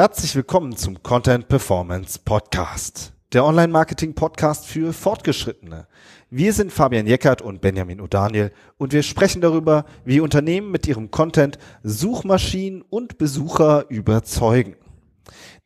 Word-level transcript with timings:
Herzlich 0.00 0.34
willkommen 0.34 0.74
zum 0.78 1.02
Content 1.02 1.46
Performance 1.46 2.18
Podcast, 2.24 3.12
der 3.34 3.44
Online-Marketing-Podcast 3.44 4.64
für 4.64 4.94
Fortgeschrittene. 4.94 5.88
Wir 6.30 6.54
sind 6.54 6.72
Fabian 6.72 7.06
Jeckert 7.06 7.42
und 7.42 7.60
Benjamin 7.60 8.00
O'Daniel 8.00 8.50
und 8.78 8.94
wir 8.94 9.02
sprechen 9.02 9.42
darüber, 9.42 9.84
wie 10.06 10.20
Unternehmen 10.20 10.70
mit 10.70 10.86
ihrem 10.86 11.10
Content 11.10 11.58
Suchmaschinen 11.82 12.80
und 12.80 13.18
Besucher 13.18 13.90
überzeugen. 13.90 14.76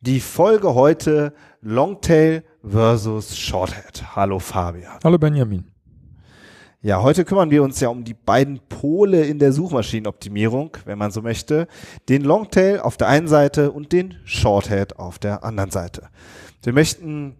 Die 0.01 0.19
Folge 0.19 0.75
heute 0.75 1.33
Longtail 1.61 2.43
versus 2.61 3.37
Shorthead. 3.37 4.17
Hallo 4.17 4.39
Fabian. 4.39 4.99
Hallo 5.01 5.17
Benjamin. 5.17 5.71
Ja, 6.85 7.01
heute 7.01 7.25
kümmern 7.25 7.49
wir 7.49 7.63
uns 7.63 7.79
ja 7.79 7.89
um 7.89 8.03
die 8.03 8.13
beiden 8.13 8.59
Pole 8.69 9.25
in 9.25 9.39
der 9.39 9.51
Suchmaschinenoptimierung, 9.51 10.77
wenn 10.85 10.99
man 10.99 11.09
so 11.09 11.23
möchte. 11.23 11.67
Den 12.09 12.21
Longtail 12.21 12.79
auf 12.79 12.95
der 12.95 13.07
einen 13.07 13.27
Seite 13.27 13.71
und 13.71 13.91
den 13.91 14.19
Shorthead 14.23 14.99
auf 14.99 15.17
der 15.17 15.43
anderen 15.43 15.71
Seite. 15.71 16.09
Wir 16.61 16.73
möchten 16.73 17.37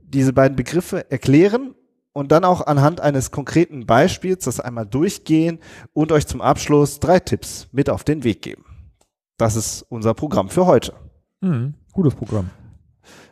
diese 0.00 0.32
beiden 0.32 0.56
Begriffe 0.56 1.10
erklären 1.10 1.74
und 2.14 2.32
dann 2.32 2.44
auch 2.46 2.66
anhand 2.66 3.02
eines 3.02 3.30
konkreten 3.30 3.84
Beispiels 3.84 4.46
das 4.46 4.58
einmal 4.58 4.86
durchgehen 4.86 5.58
und 5.92 6.10
euch 6.10 6.26
zum 6.26 6.40
Abschluss 6.40 6.98
drei 6.98 7.20
Tipps 7.20 7.68
mit 7.72 7.90
auf 7.90 8.04
den 8.04 8.24
Weg 8.24 8.40
geben. 8.40 8.64
Das 9.36 9.54
ist 9.54 9.82
unser 9.90 10.14
Programm 10.14 10.48
für 10.48 10.64
heute. 10.64 10.94
Mhm, 11.42 11.74
gutes 11.92 12.14
Programm. 12.14 12.48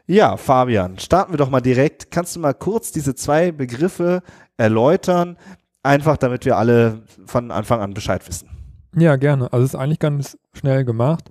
Ja, 0.07 0.37
Fabian, 0.37 0.99
starten 0.99 1.33
wir 1.33 1.39
doch 1.39 1.51
mal 1.51 1.61
direkt. 1.61 2.11
Kannst 2.13 2.37
du 2.37 2.41
mal 2.41 2.55
kurz 2.55 2.93
diese 2.93 3.15
zwei 3.17 3.51
Begriffe 3.51 4.23
erläutern, 4.57 5.37
einfach 5.83 6.17
damit 6.17 6.45
wir 6.45 6.57
alle 6.57 7.03
von 7.27 7.51
Anfang 7.51 7.81
an 7.81 7.93
Bescheid 7.93 8.27
wissen. 8.29 8.49
Ja, 8.95 9.17
gerne. 9.17 9.53
Also 9.53 9.65
es 9.65 9.75
ist 9.75 9.81
eigentlich 9.81 9.99
ganz 9.99 10.39
schnell 10.53 10.85
gemacht. 10.85 11.31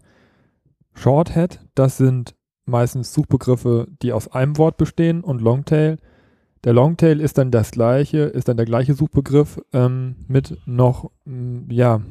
Shorthead, 0.93 1.61
das 1.73 1.97
sind 1.97 2.35
meistens 2.65 3.13
Suchbegriffe, 3.13 3.87
die 4.01 4.11
aus 4.11 4.31
einem 4.31 4.57
Wort 4.57 4.77
bestehen 4.77 5.23
und 5.23 5.41
Longtail. 5.41 5.97
Der 6.63 6.73
Longtail 6.73 7.21
ist 7.21 7.37
dann 7.37 7.51
das 7.51 7.71
gleiche, 7.71 8.19
ist 8.19 8.47
dann 8.47 8.57
der 8.57 8.65
gleiche 8.65 8.93
Suchbegriff 8.93 9.61
ähm, 9.71 10.15
mit 10.27 10.57
noch 10.65 11.11
ja, 11.69 12.01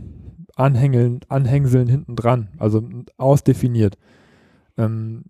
Anhängeln, 0.56 1.20
Anhängseln 1.28 1.88
hinten 1.88 2.16
dran, 2.16 2.48
also 2.58 2.88
ausdefiniert. 3.16 3.98
Ähm, 4.78 5.24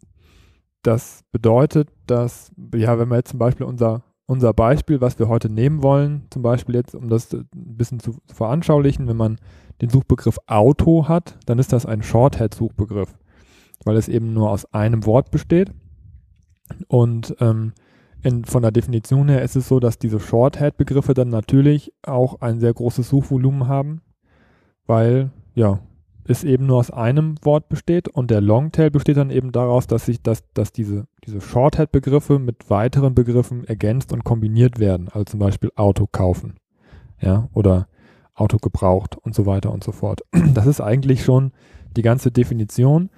das 0.87 1.25
bedeutet, 1.33 1.89
dass, 2.07 2.53
ja, 2.75 2.99
wenn 2.99 3.09
wir 3.09 3.17
jetzt 3.17 3.31
zum 3.31 3.39
Beispiel 3.39 3.67
unser 3.67 4.03
unser 4.27 4.53
Beispiel, 4.53 5.01
was 5.01 5.19
wir 5.19 5.29
heute 5.29 5.51
nehmen 5.51 5.83
wollen, 5.83 6.27
zum 6.31 6.43
Beispiel 6.43 6.75
jetzt, 6.75 6.95
um 6.95 7.09
das 7.09 7.33
ein 7.33 7.47
bisschen 7.53 8.01
zu 8.01 8.17
veranschaulichen, 8.33 9.07
wenn 9.07 9.17
man 9.17 9.39
den 9.83 9.91
Suchbegriff 9.91 10.39
Auto 10.47 11.09
hat, 11.09 11.39
dann 11.47 11.59
ist 11.59 11.73
das 11.73 11.85
ein 11.85 12.03
Shorthead-Suchbegriff, 12.03 13.15
weil 13.85 13.97
es 13.97 14.09
eben 14.09 14.33
nur 14.33 14.51
aus 14.51 14.73
einem 14.73 15.05
Wort 15.05 15.31
besteht. 15.31 15.73
Und 16.89 17.37
ähm, 17.41 17.73
in, 18.23 18.45
von 18.45 18.63
der 18.63 18.73
Definition 18.73 19.29
her 19.29 19.43
ist 19.43 19.57
es 19.57 19.69
so, 19.69 19.81
dass 19.81 19.99
diese 19.99 20.21
Shorthead-Begriffe 20.21 21.13
dann 21.13 21.29
natürlich 21.29 21.93
auch 22.03 22.41
ein 22.41 22.61
sehr 22.61 22.73
großes 22.73 23.09
Suchvolumen 23.09 23.69
haben, 23.69 24.01
weil 24.87 25.31
ja, 25.55 25.81
es 26.27 26.45
eben 26.45 26.67
nur 26.67 26.79
aus 26.79 26.91
einem 26.91 27.37
Wort 27.43 27.69
besteht 27.69 28.09
und 28.09 28.31
der 28.31 28.41
Longtail 28.41 28.91
besteht 28.91 29.17
dann 29.17 29.31
eben 29.31 29.53
daraus, 29.53 29.87
dass 29.87 30.07
sich 30.07 30.23
dass, 30.23 30.45
dass 30.55 30.73
diese, 30.73 31.07
diese 31.27 31.41
Shorthead-Begriffe 31.41 32.39
mit 32.39 32.71
weiteren 32.71 33.15
Begriffen 33.15 33.65
ergänzt 33.65 34.13
und 34.13 34.25
kombiniert 34.25 34.79
werden, 34.79 35.09
also 35.09 35.25
zum 35.25 35.41
Beispiel 35.41 35.71
Auto 35.77 36.07
kaufen, 36.11 36.55
ja, 37.21 37.49
oder 37.53 37.89
Auto 38.35 38.59
gebraucht 38.59 39.17
und 39.17 39.35
so 39.35 39.47
weiter 39.47 39.73
und 39.73 39.85
so 39.85 39.93
fort. 39.93 40.23
Das 40.55 40.67
ist 40.67 40.81
eigentlich 40.81 41.25
schon 41.25 41.53
die 41.97 42.03
ganze 42.03 42.31
Definition. 42.31 43.11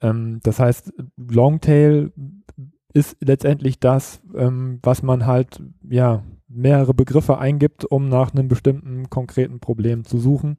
Ähm, 0.00 0.40
das 0.42 0.58
heißt, 0.58 0.92
Longtail 1.16 2.12
ist 2.92 3.16
letztendlich 3.20 3.78
das, 3.78 4.22
ähm, 4.34 4.78
was 4.82 5.02
man 5.02 5.26
halt, 5.26 5.62
ja, 5.88 6.22
mehrere 6.48 6.94
Begriffe 6.94 7.38
eingibt, 7.38 7.84
um 7.84 8.08
nach 8.08 8.32
einem 8.32 8.48
bestimmten 8.48 9.10
konkreten 9.10 9.60
Problem 9.60 10.04
zu 10.04 10.18
suchen. 10.18 10.58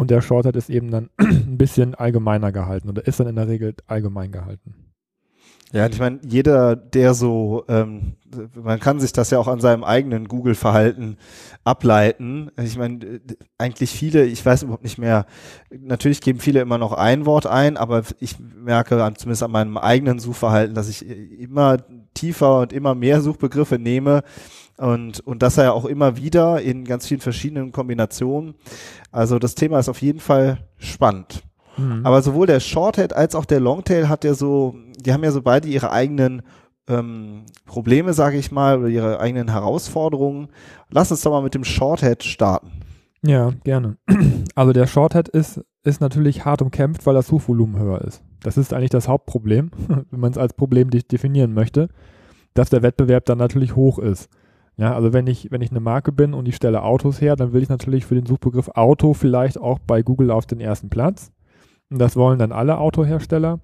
Und 0.00 0.10
der 0.10 0.22
Shorthead 0.22 0.56
ist 0.56 0.70
eben 0.70 0.90
dann 0.90 1.10
ein 1.18 1.58
bisschen 1.58 1.94
allgemeiner 1.94 2.52
gehalten 2.52 2.88
oder 2.88 3.06
ist 3.06 3.20
dann 3.20 3.26
in 3.26 3.36
der 3.36 3.48
Regel 3.48 3.74
allgemein 3.86 4.32
gehalten. 4.32 4.74
Ja, 5.72 5.86
ich 5.88 5.98
meine, 5.98 6.20
jeder, 6.26 6.74
der 6.74 7.12
so, 7.12 7.64
ähm, 7.68 8.14
man 8.54 8.80
kann 8.80 8.98
sich 8.98 9.12
das 9.12 9.30
ja 9.30 9.38
auch 9.38 9.46
an 9.46 9.60
seinem 9.60 9.84
eigenen 9.84 10.26
Google-Verhalten 10.26 11.18
ableiten. 11.64 12.50
Ich 12.56 12.78
meine, 12.78 13.20
eigentlich 13.58 13.90
viele, 13.90 14.24
ich 14.24 14.44
weiß 14.44 14.62
überhaupt 14.62 14.84
nicht 14.84 14.96
mehr, 14.96 15.26
natürlich 15.70 16.22
geben 16.22 16.40
viele 16.40 16.62
immer 16.62 16.78
noch 16.78 16.94
ein 16.94 17.26
Wort 17.26 17.46
ein, 17.46 17.76
aber 17.76 18.02
ich 18.20 18.36
merke 18.40 18.96
zumindest 19.18 19.42
an 19.42 19.50
meinem 19.50 19.76
eigenen 19.76 20.18
Suchverhalten, 20.18 20.74
dass 20.74 20.88
ich 20.88 21.06
immer 21.06 21.76
tiefer 22.14 22.60
und 22.60 22.72
immer 22.72 22.94
mehr 22.94 23.20
Suchbegriffe 23.20 23.78
nehme 23.78 24.22
und, 24.80 25.20
und 25.20 25.42
das 25.42 25.56
ja 25.56 25.72
auch 25.72 25.84
immer 25.84 26.16
wieder 26.16 26.62
in 26.62 26.84
ganz 26.84 27.06
vielen 27.06 27.20
verschiedenen 27.20 27.70
Kombinationen. 27.70 28.54
Also 29.12 29.38
das 29.38 29.54
Thema 29.54 29.78
ist 29.78 29.90
auf 29.90 30.00
jeden 30.00 30.20
Fall 30.20 30.66
spannend. 30.78 31.42
Mhm. 31.76 32.00
Aber 32.04 32.22
sowohl 32.22 32.46
der 32.46 32.60
Shorthead 32.60 33.12
als 33.12 33.34
auch 33.34 33.44
der 33.44 33.60
Longtail 33.60 34.08
hat 34.08 34.24
ja 34.24 34.32
so, 34.32 34.74
die 34.98 35.12
haben 35.12 35.22
ja 35.22 35.32
so 35.32 35.42
beide 35.42 35.68
ihre 35.68 35.90
eigenen 35.92 36.42
ähm, 36.88 37.44
Probleme, 37.66 38.14
sage 38.14 38.38
ich 38.38 38.52
mal, 38.52 38.78
oder 38.78 38.88
ihre 38.88 39.20
eigenen 39.20 39.50
Herausforderungen. 39.50 40.48
Lass 40.88 41.10
uns 41.10 41.20
doch 41.20 41.30
mal 41.30 41.42
mit 41.42 41.54
dem 41.54 41.64
Shorthead 41.64 42.24
starten. 42.24 42.70
Ja, 43.22 43.52
gerne. 43.64 43.96
Also 44.56 44.72
der 44.72 44.86
Shorthead 44.86 45.28
ist, 45.28 45.60
ist 45.84 46.00
natürlich 46.00 46.44
hart 46.44 46.60
umkämpft, 46.60 47.06
weil 47.06 47.14
das 47.14 47.28
Suchvolumen 47.28 47.78
höher 47.78 48.02
ist. 48.02 48.22
Das 48.42 48.56
ist 48.58 48.74
eigentlich 48.74 48.90
das 48.90 49.08
Hauptproblem, 49.08 49.70
wenn 50.10 50.20
man 50.20 50.32
es 50.32 50.38
als 50.38 50.54
Problem 50.54 50.90
definieren 50.90 51.54
möchte, 51.54 51.88
dass 52.54 52.68
der 52.68 52.82
Wettbewerb 52.82 53.26
dann 53.26 53.38
natürlich 53.38 53.76
hoch 53.76 53.98
ist. 53.98 54.28
Ja, 54.80 54.94
also 54.94 55.12
wenn 55.12 55.26
ich, 55.26 55.50
wenn 55.50 55.60
ich 55.60 55.70
eine 55.70 55.80
Marke 55.80 56.10
bin 56.10 56.32
und 56.32 56.48
ich 56.48 56.56
stelle 56.56 56.82
Autos 56.82 57.20
her, 57.20 57.36
dann 57.36 57.52
will 57.52 57.62
ich 57.62 57.68
natürlich 57.68 58.06
für 58.06 58.14
den 58.14 58.24
Suchbegriff 58.24 58.70
Auto 58.70 59.12
vielleicht 59.12 59.60
auch 59.60 59.78
bei 59.78 60.00
Google 60.00 60.30
auf 60.30 60.46
den 60.46 60.58
ersten 60.58 60.88
Platz. 60.88 61.30
Und 61.90 61.98
das 61.98 62.16
wollen 62.16 62.38
dann 62.38 62.50
alle 62.50 62.78
Autohersteller. 62.78 63.60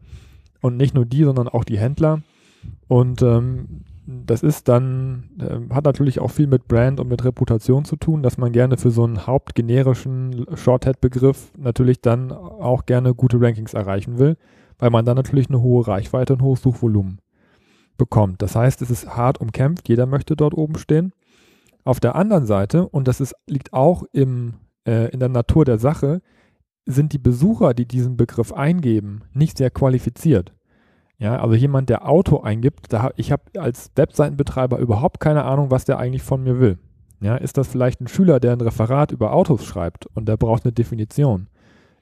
Und 0.61 0.77
nicht 0.77 0.95
nur 0.95 1.07
die, 1.07 1.25
sondern 1.25 1.49
auch 1.49 1.65
die 1.65 1.79
Händler. 1.79 2.21
Und 2.87 3.23
ähm, 3.23 3.83
das 4.07 4.43
ist 4.43 4.69
dann, 4.69 5.31
äh, 5.41 5.75
hat 5.75 5.87
natürlich 5.87 6.21
auch 6.21 6.31
viel 6.31 6.49
mit 6.49 6.69
Brand 6.69 7.01
und 7.01 7.09
mit 7.09 7.25
Reputation 7.25 7.87
zu 7.87 7.97
tun, 7.97 8.23
dass 8.23 8.37
man 8.37 8.53
gerne 8.53 8.77
für 8.77 8.91
so 8.91 9.05
einen 9.05 9.27
hauptgenerischen 9.27 10.45
Shorthead-Begriff 10.55 11.53
natürlich 11.57 12.03
dann 12.03 12.31
auch 12.31 12.85
gerne 12.85 13.15
gute 13.15 13.41
Rankings 13.41 13.73
erreichen 13.73 14.19
will, 14.19 14.37
weil 14.79 14.91
man 14.91 15.07
dann 15.07 15.17
natürlich 15.17 15.49
eine 15.49 15.63
hohe 15.63 15.87
Reichweite 15.89 16.35
und 16.35 16.43
hohes 16.43 16.61
Suchvolumen 16.61 17.21
bekommt. 17.97 18.43
Das 18.43 18.55
heißt, 18.57 18.83
es 18.83 18.91
ist 18.91 19.17
hart 19.17 19.41
umkämpft, 19.41 19.89
jeder 19.89 20.07
möchte 20.07 20.37
dort 20.37 20.55
oben 20.55 20.79
stehen. 20.79 21.13
Auf 21.85 22.01
der 22.01 22.17
anderen 22.17 22.47
Seite, 22.47 22.89
und 22.89 23.07
das 23.07 23.21
ist, 23.21 23.35
liegt 23.47 23.73
auch 23.73 24.05
im, 24.13 24.55
äh, 24.87 25.11
in 25.11 25.21
der 25.21 25.29
Natur 25.29 25.65
der 25.65 25.79
Sache, 25.79 26.21
sind 26.85 27.13
die 27.13 27.19
Besucher, 27.19 27.75
die 27.75 27.87
diesen 27.87 28.17
Begriff 28.17 28.53
eingeben, 28.53 29.23
nicht 29.33 29.59
sehr 29.59 29.71
qualifiziert. 29.71 30.53
Ja, 31.19 31.41
also 31.41 31.55
jemand, 31.55 31.89
der 31.89 32.07
Auto 32.09 32.41
eingibt, 32.41 32.93
da, 32.93 33.11
ich 33.17 33.33
habe 33.33 33.43
als 33.59 33.91
Webseitenbetreiber 33.97 34.79
überhaupt 34.79 35.19
keine 35.19 35.45
Ahnung, 35.45 35.71
was 35.71 35.85
der 35.85 35.99
eigentlich 35.99 36.23
von 36.23 36.43
mir 36.43 36.61
will. 36.61 36.79
Ja, 37.21 37.37
ist 37.37 37.57
das 37.57 37.69
vielleicht 37.69 38.01
ein 38.01 38.09
Schüler, 38.09 38.41
der 38.41 38.53
ein 38.53 38.61
Referat 38.61 39.13
über 39.13 39.33
Autos 39.33 39.65
schreibt 39.65 40.07
und 40.07 40.29
der 40.29 40.37
braucht 40.37 40.65
eine 40.65 40.73
Definition? 40.73 41.49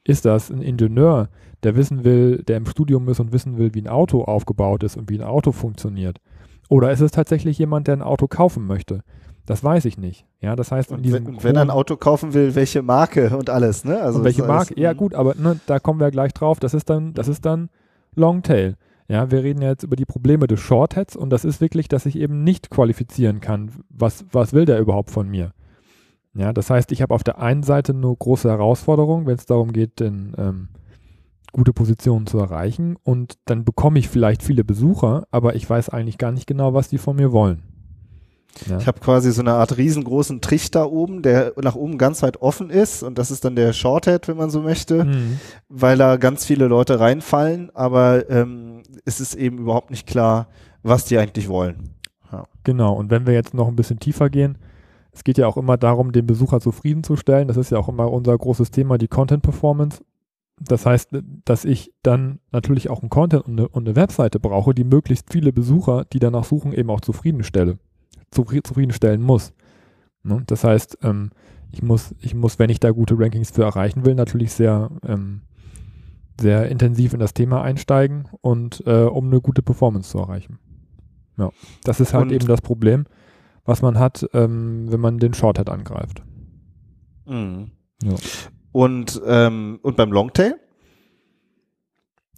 Ist 0.05 0.25
das 0.27 0.51
ein 0.51 0.61
Ingenieur, 0.61 1.29
der 1.63 1.77
wissen 1.77 2.05
will, 2.05 2.43
der 2.43 2.59
im 2.59 2.67
Studium 2.67 3.09
ist 3.09 3.21
und 3.21 3.33
wissen 3.33 3.57
will, 3.57 3.75
wie 3.75 3.81
ein 3.81 3.89
Auto 3.89 4.23
aufgebaut 4.23 4.83
ist 4.83 4.97
und 4.97 5.11
wie 5.11 5.19
ein 5.19 5.27
Auto 5.27 5.53
funktioniert? 5.53 6.21
Oder 6.69 6.93
ist 6.93 7.01
es 7.01 7.11
tatsächlich 7.11 7.59
jemand, 7.59 7.87
der 7.87 7.97
ein 7.97 8.03
Auto 8.03 8.27
kaufen 8.27 8.67
möchte? 8.67 9.03
Das 9.47 9.63
weiß 9.63 9.85
ich 9.85 9.99
nicht. 9.99 10.27
Ja, 10.41 10.57
das 10.57 10.73
heißt, 10.73 10.93
und 10.93 11.11
wenn, 11.11 11.43
wenn 11.43 11.57
er 11.57 11.63
ein 11.63 11.71
Auto 11.71 11.97
kaufen 11.97 12.33
will, 12.33 12.55
welche 12.55 12.83
Marke 12.83 13.37
und 13.37 13.51
alles, 13.51 13.85
ne? 13.85 14.01
Also 14.01 14.25
welche 14.25 14.43
Marke? 14.43 14.79
Ja, 14.81 14.95
gut, 14.95 15.15
aber 15.15 15.35
ne, 15.35 15.61
da 15.67 15.79
kommen 15.79 16.01
wir 16.01 16.11
gleich 16.11 16.33
drauf. 16.33 16.61
Das 16.61 16.73
ist 16.73 16.89
dann, 16.89 17.13
das 17.13 17.29
ist 17.29 17.45
dann 17.45 17.69
Longtail. 18.15 18.77
Ja, 19.07 19.31
wir 19.31 19.43
reden 19.43 19.61
jetzt 19.61 19.83
über 19.83 19.97
die 19.97 20.07
Probleme 20.07 20.47
des 20.47 20.61
Shortheads 20.61 21.15
und 21.15 21.29
das 21.29 21.45
ist 21.45 21.61
wirklich, 21.61 21.89
dass 21.89 22.07
ich 22.07 22.17
eben 22.17 22.43
nicht 22.43 22.71
qualifizieren 22.71 23.41
kann. 23.41 23.71
Was, 23.91 24.25
was 24.33 24.55
will 24.55 24.65
der 24.65 24.81
überhaupt 24.81 25.11
von 25.11 25.29
mir? 25.29 25.53
Ja, 26.35 26.53
das 26.53 26.71
heißt, 26.71 26.91
ich 26.93 27.01
habe 27.01 27.15
auf 27.15 27.23
der 27.25 27.39
einen 27.39 27.63
Seite 27.63 27.93
eine 27.93 28.15
große 28.15 28.49
Herausforderung, 28.49 29.27
wenn 29.27 29.37
es 29.37 29.47
darum 29.47 29.73
geht, 29.73 30.01
denn, 30.01 30.35
ähm, 30.37 30.69
gute 31.55 31.73
Positionen 31.73 32.27
zu 32.27 32.39
erreichen 32.39 32.97
und 33.05 33.39
dann 33.45 33.65
bekomme 33.65 34.01
ich 34.01 34.09
vielleicht 34.09 34.43
viele 34.43 34.65
Besucher, 34.65 35.27
aber 35.31 35.55
ich 35.55 35.71
weiß 35.71 35.89
eigentlich 35.89 36.19
gar 36.19 36.33
nicht 36.33 36.49
genau, 36.49 36.75
was 36.75 36.89
die 36.89 36.99
von 36.99 37.15
mir 37.15 37.31
wollen. 37.31 37.63
Ja. 38.69 38.79
Ich 38.79 38.87
habe 38.89 39.01
quasi 39.01 39.31
so 39.33 39.41
eine 39.41 39.55
Art 39.55 39.77
riesengroßen 39.77 40.41
Trichter 40.41 40.91
oben, 40.91 41.23
der 41.23 41.53
nach 41.61 41.77
oben 41.77 41.97
ganz 41.97 42.23
weit 42.23 42.43
offen 42.43 42.71
ist 42.71 43.05
und 43.05 43.19
das 43.19 43.31
ist 43.31 43.45
dann 43.45 43.55
der 43.55 43.73
Shorthead, 43.73 44.27
wenn 44.27 44.37
man 44.37 44.51
so 44.51 44.63
möchte, 44.63 45.05
mhm. 45.05 45.39
weil 45.69 45.97
da 45.97 46.17
ganz 46.17 46.45
viele 46.45 46.67
Leute 46.67 46.99
reinfallen, 46.99 47.71
aber 47.75 48.29
ähm, 48.29 48.83
es 49.05 49.21
ist 49.21 49.35
eben 49.35 49.59
überhaupt 49.59 49.91
nicht 49.91 50.09
klar, 50.09 50.49
was 50.83 51.05
die 51.05 51.19
eigentlich 51.19 51.49
wollen. 51.49 51.91
Ja. 52.33 52.47
Genau, 52.65 52.95
und 52.95 53.11
wenn 53.11 53.27
wir 53.27 53.35
jetzt 53.35 53.55
noch 53.55 53.69
ein 53.69 53.77
bisschen 53.77 54.01
tiefer 54.01 54.29
gehen, 54.29 54.59
es 55.15 55.23
geht 55.23 55.39
ja 55.39 55.47
auch 55.47 55.57
immer 55.57 55.77
darum, 55.77 56.13
den 56.13 56.27
Besucher 56.27 56.61
zufriedenzustellen. 56.61 57.47
Das 57.47 57.57
ist 57.57 57.71
ja 57.71 57.79
auch 57.79 57.89
immer 57.89 58.11
unser 58.11 58.37
großes 58.37 58.73
Thema, 58.73 58.99
die 58.99 59.09
Content 59.09 59.43
Performance. 59.43 60.05
Das 60.59 60.87
heißt, 60.87 61.11
dass 61.45 61.65
ich 61.65 61.93
dann 62.03 62.41
natürlich 62.51 62.91
auch 62.91 63.01
einen 63.01 63.11
Content 63.11 63.45
und 63.45 63.59
eine, 63.59 63.69
und 63.69 63.87
eine 63.87 63.97
Webseite 63.97 64.41
brauche, 64.41 64.75
die 64.75 64.85
möglichst 64.85 65.33
viele 65.33 65.53
Besucher, 65.53 66.05
die 66.13 66.19
danach 66.19 66.45
suchen, 66.45 66.73
eben 66.73 66.91
auch 66.91 67.01
zufriedenstelle, 67.01 67.79
zufriedenstellen 68.31 69.23
muss. 69.23 69.53
Ne? 70.25 70.43
Das 70.47 70.65
heißt, 70.65 70.99
ähm, 71.03 71.31
ich 71.71 71.83
muss, 71.83 72.15
ich 72.21 72.35
muss, 72.35 72.59
wenn 72.59 72.71
ich 72.71 72.81
da 72.81 72.91
gute 72.91 73.19
Rankings 73.19 73.51
für 73.51 73.65
erreichen 73.65 74.05
will, 74.05 74.15
natürlich 74.15 74.53
sehr, 74.53 74.91
ähm, 75.07 75.43
sehr 76.41 76.69
intensiv 76.69 77.15
in 77.15 77.21
das 77.21 77.35
Thema 77.35 77.63
einsteigen 77.63 78.29
und 78.41 78.83
äh, 78.87 79.03
um 79.03 79.27
eine 79.27 79.41
gute 79.41 79.63
Performance 79.63 80.11
zu 80.11 80.19
erreichen. 80.19 80.59
Ja, 81.37 81.51
das 81.83 82.01
ist 82.01 82.15
halt 82.15 82.27
und 82.27 82.33
eben 82.33 82.47
das 82.47 82.61
Problem, 82.61 83.07
was 83.65 83.83
man 83.83 83.99
hat, 83.99 84.29
ähm, 84.33 84.91
wenn 84.91 85.01
man 85.01 85.19
den 85.19 85.35
Shorthead 85.35 85.69
angreift. 85.69 86.23
Mhm. 87.27 87.71
Ja. 88.03 88.15
Und, 88.73 89.21
ähm, 89.27 89.79
und 89.83 89.97
beim 89.97 90.13
Longtail? 90.13 90.57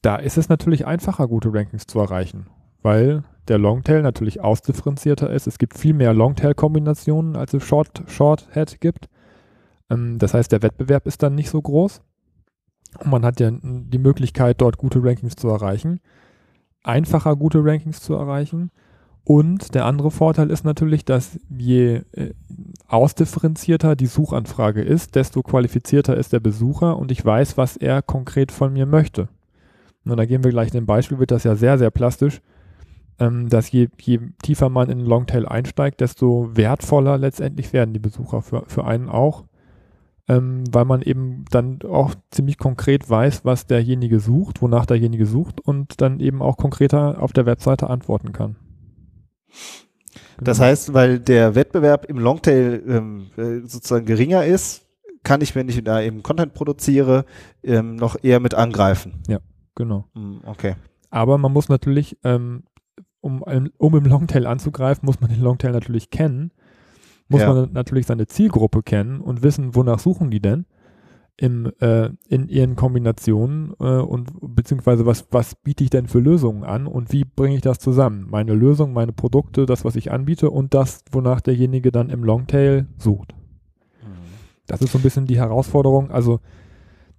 Da 0.02 0.16
ist 0.16 0.38
es 0.38 0.48
natürlich 0.48 0.86
einfacher, 0.86 1.26
gute 1.26 1.52
Rankings 1.52 1.86
zu 1.86 1.98
erreichen, 1.98 2.46
weil 2.82 3.24
der 3.48 3.58
Longtail 3.58 4.02
natürlich 4.02 4.40
ausdifferenzierter 4.40 5.30
ist. 5.30 5.46
Es 5.46 5.58
gibt 5.58 5.78
viel 5.78 5.94
mehr 5.94 6.14
Longtail-Kombinationen, 6.14 7.36
als 7.36 7.54
es 7.54 7.64
Short, 7.64 8.04
Shorthead 8.06 8.80
gibt. 8.80 9.08
Ähm, 9.90 10.18
das 10.18 10.34
heißt, 10.34 10.52
der 10.52 10.62
Wettbewerb 10.62 11.06
ist 11.06 11.22
dann 11.22 11.34
nicht 11.34 11.50
so 11.50 11.60
groß. 11.60 12.02
Und 12.98 13.10
man 13.10 13.24
hat 13.24 13.40
ja 13.40 13.50
die 13.52 13.98
Möglichkeit, 13.98 14.60
dort 14.60 14.78
gute 14.78 15.02
Rankings 15.02 15.36
zu 15.36 15.48
erreichen. 15.48 16.00
Einfacher 16.82 17.34
gute 17.36 17.64
Rankings 17.64 18.00
zu 18.00 18.14
erreichen. 18.14 18.70
Und 19.26 19.74
der 19.74 19.86
andere 19.86 20.12
Vorteil 20.12 20.50
ist 20.50 20.64
natürlich, 20.64 21.04
dass 21.04 21.40
je 21.50 22.02
äh, 22.12 22.32
ausdifferenzierter 22.86 23.96
die 23.96 24.06
Suchanfrage 24.06 24.82
ist, 24.82 25.16
desto 25.16 25.42
qualifizierter 25.42 26.16
ist 26.16 26.32
der 26.32 26.38
Besucher 26.38 26.96
und 26.96 27.10
ich 27.10 27.24
weiß, 27.24 27.56
was 27.56 27.76
er 27.76 28.02
konkret 28.02 28.52
von 28.52 28.72
mir 28.72 28.86
möchte. 28.86 29.28
Und 30.04 30.16
da 30.16 30.26
gehen 30.26 30.44
wir 30.44 30.52
gleich 30.52 30.72
in 30.72 30.78
ein 30.78 30.86
Beispiel, 30.86 31.18
wird 31.18 31.32
das 31.32 31.42
ja 31.42 31.56
sehr, 31.56 31.76
sehr 31.76 31.90
plastisch, 31.90 32.40
ähm, 33.18 33.48
dass 33.48 33.68
je, 33.72 33.88
je 34.00 34.20
tiefer 34.44 34.68
man 34.68 34.90
in 34.90 34.98
den 34.98 35.06
Longtail 35.08 35.44
einsteigt, 35.44 36.00
desto 36.00 36.56
wertvoller 36.56 37.18
letztendlich 37.18 37.72
werden 37.72 37.94
die 37.94 37.98
Besucher 37.98 38.42
für, 38.42 38.62
für 38.68 38.84
einen 38.84 39.08
auch 39.08 39.42
ähm, 40.28 40.64
weil 40.70 40.84
man 40.84 41.02
eben 41.02 41.44
dann 41.50 41.78
auch 41.88 42.14
ziemlich 42.30 42.58
konkret 42.58 43.08
weiß, 43.08 43.44
was 43.44 43.66
derjenige 43.66 44.18
sucht, 44.20 44.60
wonach 44.60 44.86
derjenige 44.86 45.26
sucht 45.26 45.60
und 45.60 46.00
dann 46.00 46.20
eben 46.20 46.42
auch 46.42 46.56
konkreter 46.56 47.22
auf 47.22 47.32
der 47.32 47.46
Webseite 47.46 47.88
antworten 47.88 48.32
kann. 48.32 48.56
Das 50.40 50.58
genau. 50.58 50.68
heißt, 50.68 50.94
weil 50.94 51.18
der 51.18 51.54
Wettbewerb 51.54 52.06
im 52.06 52.18
Longtail 52.18 52.82
ähm, 52.86 53.26
äh, 53.36 53.66
sozusagen 53.66 54.06
geringer 54.06 54.44
ist, 54.44 54.86
kann 55.22 55.40
ich, 55.40 55.54
wenn 55.54 55.68
ich 55.68 55.82
da 55.82 56.00
eben 56.00 56.22
Content 56.22 56.54
produziere, 56.54 57.24
ähm, 57.62 57.96
noch 57.96 58.16
eher 58.22 58.38
mit 58.40 58.54
angreifen. 58.54 59.22
Ja, 59.28 59.38
genau. 59.74 60.06
Hm, 60.14 60.40
okay. 60.44 60.76
Aber 61.10 61.38
man 61.38 61.52
muss 61.52 61.68
natürlich, 61.68 62.16
ähm, 62.22 62.64
um, 63.20 63.42
um 63.42 63.96
im 63.96 64.04
Longtail 64.04 64.46
anzugreifen, 64.46 65.04
muss 65.06 65.20
man 65.20 65.30
den 65.30 65.40
Longtail 65.40 65.72
natürlich 65.72 66.10
kennen 66.10 66.52
muss 67.28 67.40
ja. 67.40 67.52
man 67.52 67.72
natürlich 67.72 68.06
seine 68.06 68.26
Zielgruppe 68.26 68.82
kennen 68.82 69.20
und 69.20 69.42
wissen, 69.42 69.74
wonach 69.74 69.98
suchen 69.98 70.30
die 70.30 70.40
denn 70.40 70.66
im, 71.38 71.70
äh, 71.80 72.10
in 72.28 72.48
ihren 72.48 72.76
Kombinationen 72.76 73.74
äh, 73.78 73.84
und 73.84 74.30
beziehungsweise 74.40 75.04
was, 75.04 75.26
was 75.30 75.54
biete 75.54 75.84
ich 75.84 75.90
denn 75.90 76.08
für 76.08 76.20
Lösungen 76.20 76.64
an 76.64 76.86
und 76.86 77.12
wie 77.12 77.24
bringe 77.24 77.56
ich 77.56 77.62
das 77.62 77.78
zusammen? 77.78 78.26
Meine 78.30 78.54
Lösung, 78.54 78.92
meine 78.92 79.12
Produkte, 79.12 79.66
das, 79.66 79.84
was 79.84 79.96
ich 79.96 80.10
anbiete 80.10 80.50
und 80.50 80.72
das, 80.72 81.04
wonach 81.10 81.40
derjenige 81.40 81.92
dann 81.92 82.08
im 82.08 82.24
Longtail 82.24 82.86
sucht. 82.98 83.34
Mhm. 84.02 84.06
Das 84.66 84.80
ist 84.80 84.92
so 84.92 84.98
ein 84.98 85.02
bisschen 85.02 85.26
die 85.26 85.38
Herausforderung. 85.38 86.10
Also 86.10 86.40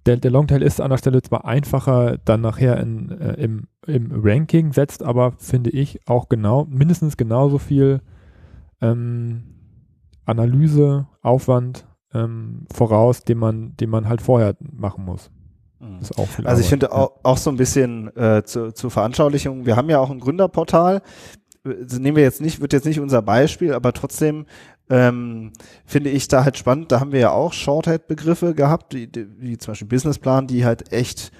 der, 0.06 0.16
der 0.16 0.30
Longtail 0.30 0.62
ist 0.62 0.80
an 0.80 0.90
der 0.90 0.98
Stelle 0.98 1.22
zwar 1.22 1.44
einfacher 1.44 2.18
dann 2.24 2.40
nachher 2.40 2.80
in, 2.80 3.10
äh, 3.10 3.34
im, 3.34 3.68
im 3.86 4.10
Ranking, 4.12 4.72
setzt 4.72 5.02
aber, 5.04 5.32
finde 5.38 5.70
ich, 5.70 6.00
auch 6.08 6.28
genau, 6.28 6.66
mindestens 6.68 7.16
genauso 7.16 7.58
viel 7.58 8.00
ähm, 8.80 9.44
Analyse, 10.24 11.06
Aufwand 11.22 11.87
ähm, 12.14 12.66
voraus, 12.72 13.22
den 13.22 13.38
man, 13.38 13.76
den 13.76 13.90
man 13.90 14.08
halt 14.08 14.22
vorher 14.22 14.56
machen 14.60 15.04
muss. 15.04 15.30
Mhm. 15.80 15.98
also 16.00 16.14
Arbeit, 16.46 16.60
ich 16.60 16.68
finde 16.68 16.86
ja. 16.86 16.92
auch, 16.92 17.12
auch 17.22 17.36
so 17.36 17.50
ein 17.50 17.56
bisschen 17.56 18.14
äh, 18.16 18.42
zu, 18.44 18.72
zur 18.72 18.90
Veranschaulichung, 18.90 19.66
wir 19.66 19.76
haben 19.76 19.88
ja 19.90 20.00
auch 20.00 20.10
ein 20.10 20.18
Gründerportal, 20.18 21.02
das 21.62 21.98
nehmen 21.98 22.16
wir 22.16 22.24
jetzt 22.24 22.40
nicht, 22.40 22.60
wird 22.60 22.72
jetzt 22.72 22.86
nicht 22.86 23.00
unser 23.00 23.22
Beispiel, 23.22 23.74
aber 23.74 23.92
trotzdem 23.92 24.46
ähm, 24.90 25.52
finde 25.84 26.10
ich 26.10 26.28
da 26.28 26.44
halt 26.44 26.56
spannend, 26.56 26.90
da 26.92 27.00
haben 27.00 27.12
wir 27.12 27.20
ja 27.20 27.30
auch 27.30 27.52
Shorthead-Begriffe 27.52 28.54
gehabt, 28.54 28.92
die, 28.92 29.10
die, 29.10 29.26
wie 29.38 29.58
zum 29.58 29.72
Beispiel 29.72 29.88
Businessplan, 29.88 30.46
die 30.46 30.64
halt 30.64 30.92
echt 30.92 31.30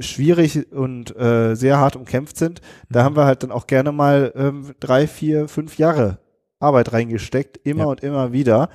schwierig 0.00 0.72
und 0.72 1.16
äh, 1.16 1.54
sehr 1.54 1.78
hart 1.78 1.94
umkämpft 1.94 2.36
sind. 2.36 2.60
Da 2.90 3.00
mhm. 3.00 3.04
haben 3.04 3.16
wir 3.16 3.24
halt 3.24 3.42
dann 3.42 3.52
auch 3.52 3.66
gerne 3.66 3.92
mal 3.92 4.32
ähm, 4.34 4.72
drei, 4.80 5.06
vier, 5.06 5.48
fünf 5.48 5.78
Jahre 5.78 6.18
Arbeit 6.58 6.92
reingesteckt, 6.92 7.60
immer 7.64 7.84
ja. 7.84 7.90
und 7.90 8.02
immer 8.02 8.32
wieder, 8.32 8.68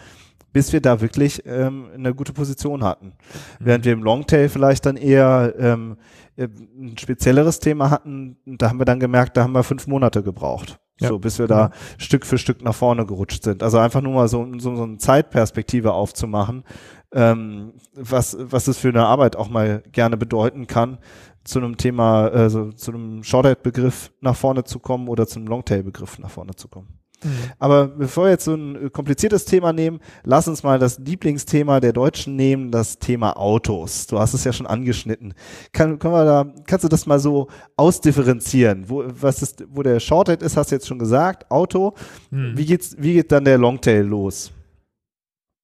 bis 0.53 0.71
wir 0.71 0.81
da 0.81 1.01
wirklich 1.01 1.43
ähm, 1.45 1.87
eine 1.93 2.13
gute 2.13 2.31
Position 2.31 2.83
hatten. 2.83 3.07
Mhm. 3.07 3.11
Während 3.59 3.85
wir 3.85 3.93
im 3.93 4.03
Longtail 4.03 4.47
vielleicht 4.49 4.85
dann 4.85 4.95
eher 4.95 5.53
ähm, 5.57 5.97
äh, 6.35 6.47
ein 6.77 6.97
spezielleres 6.97 7.59
Thema 7.59 7.89
hatten, 7.89 8.37
da 8.45 8.69
haben 8.69 8.79
wir 8.79 8.85
dann 8.85 8.99
gemerkt, 8.99 9.35
da 9.35 9.43
haben 9.43 9.53
wir 9.53 9.63
fünf 9.63 9.87
Monate 9.87 10.23
gebraucht. 10.23 10.79
Ja. 10.99 11.09
So, 11.09 11.19
bis 11.19 11.39
wir 11.39 11.47
da 11.47 11.67
mhm. 11.67 11.71
Stück 11.97 12.25
für 12.25 12.37
Stück 12.37 12.63
nach 12.63 12.75
vorne 12.75 13.05
gerutscht 13.05 13.43
sind. 13.43 13.63
Also 13.63 13.79
einfach 13.79 14.01
nur 14.01 14.13
mal 14.13 14.27
so, 14.27 14.47
so, 14.59 14.75
so 14.75 14.83
eine 14.83 14.97
Zeitperspektive 14.97 15.91
aufzumachen, 15.91 16.63
ähm, 17.11 17.73
was, 17.95 18.37
was 18.39 18.67
es 18.67 18.77
für 18.77 18.89
eine 18.89 19.05
Arbeit 19.05 19.35
auch 19.35 19.49
mal 19.49 19.83
gerne 19.91 20.17
bedeuten 20.17 20.67
kann, 20.67 20.99
zu 21.43 21.59
einem 21.59 21.77
Thema, 21.77 22.27
also 22.27 22.71
zu 22.71 22.91
einem 22.91 23.23
Shorthead-Begriff 23.23 24.11
nach 24.21 24.35
vorne 24.35 24.63
zu 24.63 24.79
kommen 24.79 25.07
oder 25.07 25.27
zu 25.27 25.39
einem 25.39 25.47
Longtail-Begriff 25.47 26.19
nach 26.19 26.29
vorne 26.29 26.55
zu 26.55 26.67
kommen. 26.67 27.02
Mhm. 27.23 27.29
Aber 27.59 27.87
bevor 27.87 28.25
wir 28.25 28.31
jetzt 28.31 28.45
so 28.45 28.53
ein 28.53 28.87
äh, 28.87 28.89
kompliziertes 28.89 29.45
Thema 29.45 29.73
nehmen, 29.73 29.99
lass 30.23 30.47
uns 30.47 30.63
mal 30.63 30.79
das 30.79 30.99
Lieblingsthema 30.99 31.79
der 31.79 31.93
Deutschen 31.93 32.35
nehmen, 32.35 32.71
das 32.71 32.99
Thema 32.99 33.37
Autos. 33.37 34.07
Du 34.07 34.19
hast 34.19 34.33
es 34.33 34.43
ja 34.43 34.53
schon 34.53 34.67
angeschnitten. 34.67 35.33
Kann, 35.71 35.99
können 35.99 36.13
wir 36.13 36.25
da, 36.25 36.53
kannst 36.65 36.83
du 36.83 36.89
das 36.89 37.05
mal 37.05 37.19
so 37.19 37.47
ausdifferenzieren? 37.77 38.89
Wo, 38.89 39.03
was 39.07 39.41
ist, 39.41 39.63
wo 39.69 39.83
der 39.83 39.99
Shorthead 39.99 40.41
ist, 40.41 40.57
hast 40.57 40.71
du 40.71 40.75
jetzt 40.75 40.87
schon 40.87 40.99
gesagt, 40.99 41.49
Auto. 41.51 41.93
Mhm. 42.31 42.57
Wie 42.57 42.65
geht's, 42.65 42.95
wie 42.99 43.13
geht 43.13 43.31
dann 43.31 43.45
der 43.45 43.57
Longtail 43.57 44.03
los? 44.03 44.51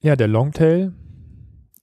Ja, 0.01 0.15
der 0.15 0.27
Longtail, 0.27 0.93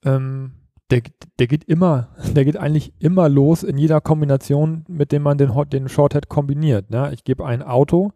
ähm, 0.04 0.52
der, 0.90 1.02
der 1.38 1.47
geht 1.47 1.64
immer, 1.64 2.09
der 2.35 2.45
geht 2.45 2.56
eigentlich 2.56 2.92
immer 2.99 3.28
los 3.28 3.62
in 3.62 3.78
jeder 3.78 4.00
Kombination, 4.00 4.85
mit 4.88 5.12
dem 5.12 5.23
man 5.23 5.38
den, 5.38 5.52
den 5.71 5.88
Shorthead 5.88 6.28
kombiniert. 6.28 6.90
Ne? 6.90 7.11
Ich 7.12 7.25
gebe 7.25 7.45
ein 7.45 7.62
Auto, 7.62 8.12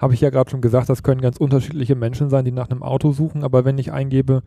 habe 0.00 0.14
ich 0.14 0.22
ja 0.22 0.30
gerade 0.30 0.50
schon 0.50 0.62
gesagt, 0.62 0.88
das 0.88 1.02
können 1.02 1.20
ganz 1.20 1.36
unterschiedliche 1.36 1.94
Menschen 1.94 2.30
sein, 2.30 2.46
die 2.46 2.52
nach 2.52 2.70
einem 2.70 2.82
Auto 2.82 3.12
suchen, 3.12 3.44
aber 3.44 3.66
wenn 3.66 3.76
ich 3.76 3.92
eingebe 3.92 4.42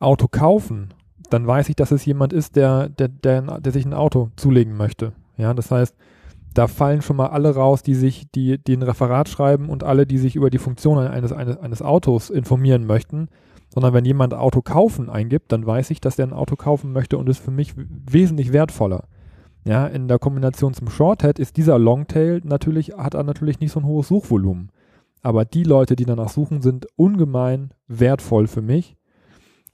Auto 0.00 0.26
kaufen, 0.28 0.92
dann 1.30 1.46
weiß 1.46 1.68
ich, 1.68 1.76
dass 1.76 1.92
es 1.92 2.04
jemand 2.04 2.32
ist, 2.32 2.56
der, 2.56 2.88
der, 2.88 3.08
der, 3.08 3.60
der 3.60 3.72
sich 3.72 3.86
ein 3.86 3.94
Auto 3.94 4.30
zulegen 4.36 4.76
möchte. 4.76 5.12
Ja, 5.36 5.54
das 5.54 5.70
heißt, 5.70 5.96
da 6.52 6.66
fallen 6.66 7.00
schon 7.00 7.16
mal 7.16 7.28
alle 7.28 7.54
raus, 7.54 7.82
die 7.82 7.94
sich, 7.94 8.30
die, 8.34 8.58
die 8.58 8.76
ein 8.76 8.82
Referat 8.82 9.28
schreiben 9.28 9.68
und 9.68 9.84
alle, 9.84 10.04
die 10.04 10.18
sich 10.18 10.34
über 10.34 10.50
die 10.50 10.58
Funktionen 10.58 11.08
eines, 11.08 11.32
eines, 11.32 11.56
eines 11.58 11.80
Autos 11.80 12.28
informieren 12.28 12.84
möchten. 12.84 13.28
Sondern 13.70 13.94
wenn 13.94 14.04
jemand 14.04 14.34
Auto 14.34 14.60
kaufen 14.60 15.08
eingibt, 15.08 15.50
dann 15.50 15.64
weiß 15.64 15.90
ich, 15.92 16.00
dass 16.02 16.16
der 16.16 16.26
ein 16.26 16.34
Auto 16.34 16.56
kaufen 16.56 16.92
möchte 16.92 17.16
und 17.16 17.26
ist 17.30 17.38
für 17.38 17.50
mich 17.50 17.72
wesentlich 17.76 18.52
wertvoller. 18.52 19.04
Ja, 19.64 19.86
in 19.86 20.08
der 20.08 20.18
Kombination 20.18 20.74
zum 20.74 20.90
Shorthead 20.90 21.38
ist 21.38 21.56
dieser 21.56 21.78
Longtail 21.78 22.40
natürlich, 22.44 22.94
hat 22.96 23.14
er 23.14 23.22
natürlich 23.22 23.60
nicht 23.60 23.72
so 23.72 23.80
ein 23.80 23.86
hohes 23.86 24.08
Suchvolumen. 24.08 24.70
Aber 25.22 25.44
die 25.44 25.62
Leute, 25.62 25.94
die 25.94 26.04
danach 26.04 26.30
suchen, 26.30 26.62
sind 26.62 26.86
ungemein 26.96 27.72
wertvoll 27.86 28.48
für 28.48 28.62
mich, 28.62 28.96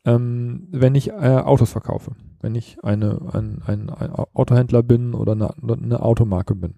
ähm, 0.04 0.68
wenn 0.70 0.94
ich 0.94 1.08
äh, 1.10 1.12
Autos 1.12 1.72
verkaufe. 1.72 2.12
Wenn 2.40 2.54
ich 2.54 2.84
eine, 2.84 3.18
ein, 3.32 3.62
ein, 3.66 3.90
ein 3.90 4.10
Autohändler 4.10 4.82
bin 4.82 5.14
oder 5.14 5.32
eine, 5.32 5.54
eine 5.56 6.02
Automarke 6.02 6.54
bin. 6.54 6.74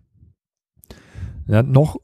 Ja, 1.48 1.64
noch 1.64 1.96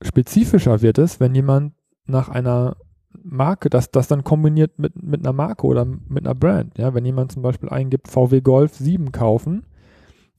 spezifischer 0.00 0.82
wird 0.82 0.98
es, 0.98 1.18
wenn 1.18 1.34
jemand 1.34 1.74
nach 2.06 2.28
einer 2.28 2.76
Marke, 3.22 3.68
das, 3.70 3.90
das 3.90 4.06
dann 4.06 4.22
kombiniert 4.22 4.78
mit, 4.78 5.02
mit 5.02 5.20
einer 5.20 5.32
Marke 5.32 5.66
oder 5.66 5.84
mit 5.84 6.24
einer 6.24 6.34
Brand. 6.34 6.78
Ja, 6.78 6.94
wenn 6.94 7.04
jemand 7.04 7.32
zum 7.32 7.42
Beispiel 7.42 7.68
eingibt, 7.68 8.08
VW 8.08 8.40
Golf 8.40 8.76
7 8.76 9.10
kaufen, 9.10 9.64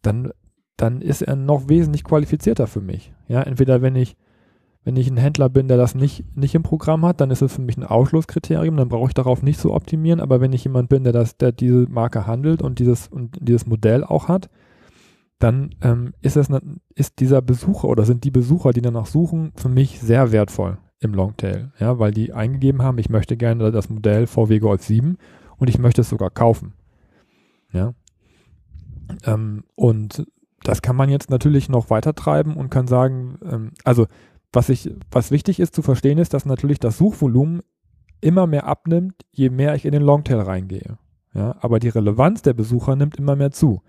dann, 0.01 0.31
dann 0.77 1.01
ist 1.01 1.21
er 1.21 1.35
noch 1.35 1.69
wesentlich 1.69 2.03
qualifizierter 2.03 2.67
für 2.67 2.81
mich. 2.81 3.11
Ja, 3.27 3.41
entweder 3.41 3.81
wenn 3.81 3.95
ich, 3.95 4.15
wenn 4.83 4.95
ich 4.95 5.09
ein 5.09 5.17
Händler 5.17 5.49
bin, 5.49 5.67
der 5.67 5.77
das 5.77 5.95
nicht, 5.95 6.23
nicht 6.35 6.55
im 6.55 6.63
Programm 6.63 7.05
hat, 7.05 7.21
dann 7.21 7.31
ist 7.31 7.41
es 7.41 7.53
für 7.53 7.61
mich 7.61 7.77
ein 7.77 7.83
Ausschlusskriterium, 7.83 8.77
dann 8.77 8.89
brauche 8.89 9.07
ich 9.07 9.13
darauf 9.13 9.43
nicht 9.43 9.59
so 9.59 9.73
optimieren, 9.73 10.19
aber 10.19 10.41
wenn 10.41 10.53
ich 10.53 10.63
jemand 10.63 10.89
bin, 10.89 11.03
der 11.03 11.13
das, 11.13 11.37
der 11.37 11.51
diese 11.51 11.87
Marke 11.89 12.25
handelt 12.25 12.61
und 12.61 12.79
dieses, 12.79 13.07
und 13.07 13.37
dieses 13.41 13.65
Modell 13.65 14.03
auch 14.03 14.27
hat, 14.27 14.49
dann 15.39 15.75
ähm, 15.81 16.13
ist 16.21 16.35
es 16.35 16.49
ist 16.95 17.19
dieser 17.19 17.41
Besucher 17.41 17.87
oder 17.87 18.03
sind 18.05 18.25
die 18.25 18.31
Besucher, 18.31 18.71
die 18.71 18.81
danach 18.81 19.05
suchen, 19.05 19.53
für 19.55 19.69
mich 19.69 19.99
sehr 19.99 20.31
wertvoll 20.31 20.77
im 20.99 21.13
Longtail, 21.13 21.71
ja, 21.79 21.97
weil 21.97 22.11
die 22.11 22.33
eingegeben 22.33 22.83
haben, 22.83 22.97
ich 22.97 23.09
möchte 23.09 23.37
gerne 23.37 23.71
das 23.71 23.89
Modell 23.89 24.27
VW 24.27 24.59
Golf 24.59 24.83
7 24.83 25.17
und 25.57 25.69
ich 25.69 25.79
möchte 25.79 26.01
es 26.01 26.09
sogar 26.09 26.29
kaufen. 26.29 26.73
Ja, 27.71 27.93
Ähm, 29.25 29.63
und 29.75 30.25
das 30.63 30.81
kann 30.81 30.95
man 30.95 31.09
jetzt 31.09 31.29
natürlich 31.29 31.69
noch 31.69 31.89
weiter 31.89 32.13
treiben 32.13 32.55
und 32.55 32.69
kann 32.69 32.87
sagen, 32.87 33.39
ähm, 33.43 33.71
also 33.83 34.07
was 34.51 34.69
ich, 34.69 34.93
was 35.11 35.31
wichtig 35.31 35.59
ist 35.59 35.75
zu 35.75 35.81
verstehen 35.81 36.17
ist, 36.17 36.33
dass 36.33 36.45
natürlich 36.45 36.79
das 36.79 36.97
Suchvolumen 36.97 37.61
immer 38.21 38.47
mehr 38.47 38.65
abnimmt, 38.65 39.13
je 39.31 39.49
mehr 39.49 39.75
ich 39.75 39.85
in 39.85 39.91
den 39.91 40.01
Longtail 40.01 40.39
reingehe. 40.39 40.97
Ja, 41.33 41.55
aber 41.61 41.79
die 41.79 41.89
Relevanz 41.89 42.41
der 42.41 42.53
Besucher 42.53 42.95
nimmt 42.95 43.17
immer 43.17 43.35
mehr 43.35 43.51
zu. 43.51 43.81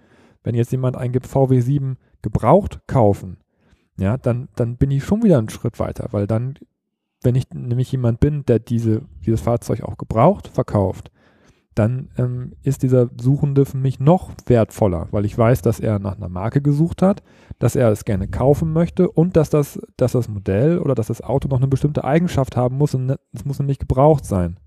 Wenn 0.43 0.55
jetzt 0.55 0.73
jemand 0.73 0.97
eingibt 0.97 1.27
VW7 1.27 1.97
gebraucht 2.23 2.81
kaufen, 2.87 3.39
ja, 3.99 4.17
dann, 4.17 4.49
dann 4.57 4.77
bin 4.77 4.91
ich 4.91 5.05
schon 5.05 5.23
wieder 5.23 5.39
einen 5.39 5.49
Schritt 5.49 5.79
weiter, 5.79 6.09
weil 6.11 6.27
dann, 6.27 6.55
wenn 7.23 7.35
ich 7.35 7.51
nämlich 7.51 7.93
jemand 7.93 8.21
bin, 8.21 8.45
der 8.45 8.59
diese, 8.59 9.03
dieses 9.25 9.41
Fahrzeug 9.41 9.83
auch 9.83 9.97
gebraucht 9.97 10.49
verkauft, 10.49 11.11
dann 11.75 12.11
ähm, 12.19 12.53
ist 12.63 12.83
dieser 12.83 13.11
Suchende 13.21 13.65
für 13.65 13.77
mich 13.77 14.01
noch 14.01 14.33
wertvoller, 14.47 15.09
weil 15.13 15.25
ich 15.25 15.37
weiß, 15.37 15.63
dass 15.63 15.81
er 15.81 15.99
nach 15.99 16.17
einer 16.17 16.29
Marke 16.29 16.61
gesucht 16.61 17.01
hat, 17.01 17.23
dass 17.59 17.77
er 17.77 17.91
es 17.91 18.05
gerne 18.05 18.27
kaufen 18.27 18.73
möchte 18.73 19.09
und 19.09 19.37
dass 19.37 19.51
das, 19.51 19.81
dass 19.97 20.13
das 20.13 20.29
Modell 20.29 20.79
oder 20.79 20.95
dass 20.95 21.07
das 21.07 21.23
Auto 21.23 21.49
noch 21.49 21.59
eine 21.59 21.69
bestimmte 21.69 22.05
Eigenschaft 22.05 22.57
haben 22.57 22.77
muss 22.77 22.95
und 22.95 23.07
ne, 23.07 23.21
es 23.33 23.45
muss 23.45 23.59
nämlich 23.59 23.79
gebraucht 23.79 24.25
sein. 24.25 24.59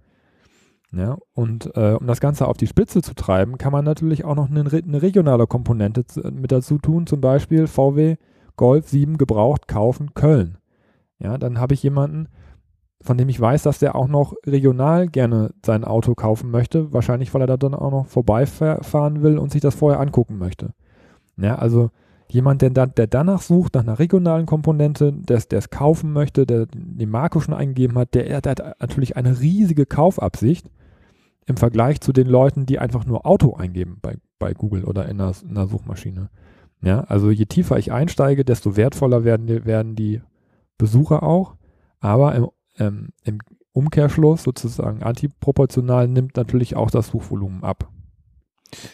Ja, 0.96 1.18
und 1.34 1.76
äh, 1.76 1.94
um 2.00 2.06
das 2.06 2.22
Ganze 2.22 2.48
auf 2.48 2.56
die 2.56 2.68
Spitze 2.68 3.02
zu 3.02 3.16
treiben, 3.16 3.58
kann 3.58 3.72
man 3.72 3.84
natürlich 3.84 4.26
auch 4.26 4.36
noch 4.36 4.50
eine, 4.50 4.62
eine 4.62 5.02
regionale 5.02 5.48
Komponente 5.48 6.06
mit 6.32 6.52
dazu 6.52 6.78
tun, 6.78 7.08
zum 7.08 7.20
Beispiel 7.20 7.66
VW 7.66 8.18
Golf 8.56 8.90
7 8.90 9.18
gebraucht 9.18 9.68
kaufen 9.68 10.14
Köln. 10.14 10.60
Ja, 11.18 11.40
dann 11.40 11.60
habe 11.60 11.74
ich 11.74 11.82
jemanden, 11.82 12.28
von 13.04 13.18
dem 13.18 13.30
ich 13.30 13.40
weiß, 13.40 13.64
dass 13.64 13.80
der 13.80 13.96
auch 13.96 14.08
noch 14.08 14.34
regional 14.46 15.08
gerne 15.08 15.54
sein 15.64 15.84
Auto 15.84 16.16
kaufen 16.16 16.50
möchte, 16.52 16.94
wahrscheinlich 16.94 17.34
weil 17.34 17.42
er 17.42 17.48
da 17.48 17.58
dann 17.58 17.76
auch 17.76 17.92
noch 17.92 18.08
vorbeifahren 18.08 19.22
will 19.22 19.38
und 19.38 19.52
sich 19.52 19.62
das 19.62 19.76
vorher 19.76 20.00
angucken 20.00 20.38
möchte. 20.38 20.74
Ja, 21.38 21.56
also 21.56 21.90
jemand, 22.30 22.62
der, 22.62 22.70
der 22.70 23.08
danach 23.08 23.42
sucht, 23.42 23.76
nach 23.76 23.84
einer 23.84 24.00
regionalen 24.00 24.46
Komponente, 24.46 25.12
der 25.12 25.44
es 25.50 25.70
kaufen 25.70 26.14
möchte, 26.14 26.46
der 26.46 26.68
die 26.72 27.06
Marke 27.06 27.42
schon 27.42 27.54
eingegeben 27.54 27.98
hat, 27.98 28.14
der, 28.14 28.42
der 28.42 28.52
hat 28.52 28.80
natürlich 28.80 29.18
eine 29.18 29.40
riesige 29.40 29.86
Kaufabsicht 29.86 30.72
im 31.46 31.58
Vergleich 31.58 32.00
zu 32.00 32.14
den 32.14 32.28
Leuten, 32.28 32.66
die 32.66 32.80
einfach 32.80 33.06
nur 33.06 33.26
Auto 33.26 33.54
eingeben 33.56 33.98
bei, 34.02 34.16
bei 34.40 34.54
Google 34.54 34.86
oder 34.86 35.10
in 35.10 35.20
einer, 35.20 35.34
in 35.44 35.58
einer 35.58 35.68
Suchmaschine. 35.68 36.30
Ja, 36.82 37.02
also 37.02 37.32
je 37.32 37.46
tiefer 37.46 37.78
ich 37.78 37.92
einsteige, 37.92 38.46
desto 38.46 38.78
wertvoller 38.78 39.24
werden 39.24 39.66
werden 39.66 39.96
die 39.96 40.22
Besucher 40.78 41.24
auch. 41.24 41.56
Aber 42.00 42.36
im, 42.36 42.50
ähm, 42.80 43.10
im 43.24 43.40
Umkehrschluss 43.74 44.44
sozusagen 44.44 45.04
antiproportional 45.04 46.08
nimmt 46.08 46.38
natürlich 46.38 46.76
auch 46.76 46.92
das 46.92 47.08
Suchvolumen 47.08 47.64
ab. 47.64 47.90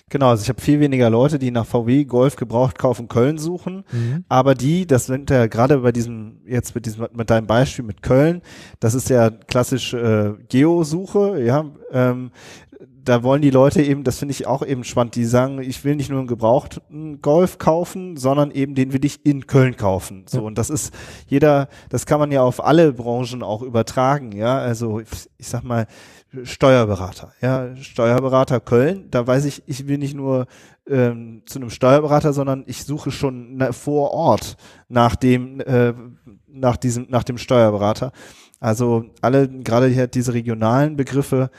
Genau, 0.10 0.30
also 0.30 0.44
ich 0.44 0.50
habe 0.50 0.62
viel 0.62 0.80
weniger 0.80 1.10
Leute, 1.10 1.40
die 1.40 1.52
nach 1.52 1.66
VW 1.66 2.06
Golf 2.06 2.36
gebraucht 2.36 2.78
kaufen 2.78 3.08
Köln 3.08 3.38
suchen, 3.38 3.84
mhm. 3.92 4.26
aber 4.30 4.56
die, 4.56 4.88
das 4.88 5.06
sind 5.06 5.30
ja 5.30 5.48
gerade 5.48 5.80
bei 5.80 5.92
diesem 5.92 6.42
jetzt 6.46 6.76
mit 6.76 6.86
diesem 6.86 7.08
mit 7.14 7.30
deinem 7.30 7.48
Beispiel 7.48 7.86
mit 7.86 8.02
Köln, 8.02 8.42
das 8.80 8.94
ist 8.94 9.10
ja 9.10 9.30
klassisch 9.30 9.94
äh, 9.94 10.34
Geo-Suche, 10.50 11.42
ja, 11.44 11.66
ähm, 11.92 12.32
da 13.10 13.24
wollen 13.24 13.42
die 13.42 13.50
Leute 13.50 13.82
eben, 13.82 14.04
das 14.04 14.20
finde 14.20 14.34
ich 14.34 14.46
auch 14.46 14.64
eben 14.64 14.84
spannend, 14.84 15.16
die 15.16 15.26
sagen, 15.26 15.60
ich 15.62 15.84
will 15.84 15.96
nicht 15.96 16.10
nur 16.10 16.20
einen 16.20 16.28
gebrauchten 16.28 17.22
Golf 17.22 17.58
kaufen, 17.58 18.18
sondern 18.18 18.52
eben 18.52 18.76
den 18.76 18.94
will 18.94 19.04
ich 19.04 19.26
in 19.26 19.48
Köln 19.48 19.76
kaufen. 19.76 20.26
So, 20.28 20.40
ja. 20.40 20.44
und 20.44 20.58
das 20.58 20.70
ist 20.70 20.94
jeder, 21.28 21.70
das 21.90 22.06
kann 22.06 22.20
man 22.20 22.32
ja 22.32 22.44
auf 22.44 22.64
alle 22.64 22.94
Branchen 22.94 23.42
auch 23.42 23.64
übertragen, 23.64 24.32
ja. 24.32 24.60
Also 24.60 25.00
ich 25.00 25.48
sag 25.48 25.64
mal, 25.64 25.88
Steuerberater, 26.44 27.34
ja, 27.42 27.76
Steuerberater 27.76 28.60
Köln, 28.60 29.08
da 29.10 29.26
weiß 29.26 29.46
ich, 29.46 29.64
ich 29.66 29.88
will 29.88 29.98
nicht 29.98 30.16
nur 30.16 30.46
ähm, 30.88 31.42
zu 31.46 31.60
einem 31.60 31.70
Steuerberater, 31.70 32.34
sondern 32.34 32.64
ich 32.68 32.84
suche 32.84 33.12
schon 33.12 33.58
na, 33.58 33.72
vor 33.72 34.12
Ort 34.12 34.56
nach 34.90 35.16
dem, 35.16 35.60
äh, 35.62 35.94
nach 36.48 36.78
diesem, 36.78 37.08
nach 37.10 37.24
dem 37.24 37.38
Steuerberater. 37.38 38.12
Also 38.60 39.06
alle, 39.22 39.48
gerade 39.48 39.88
hier 39.88 40.08
diese 40.08 40.34
regionalen 40.34 40.98
Begriffe, 40.98 41.50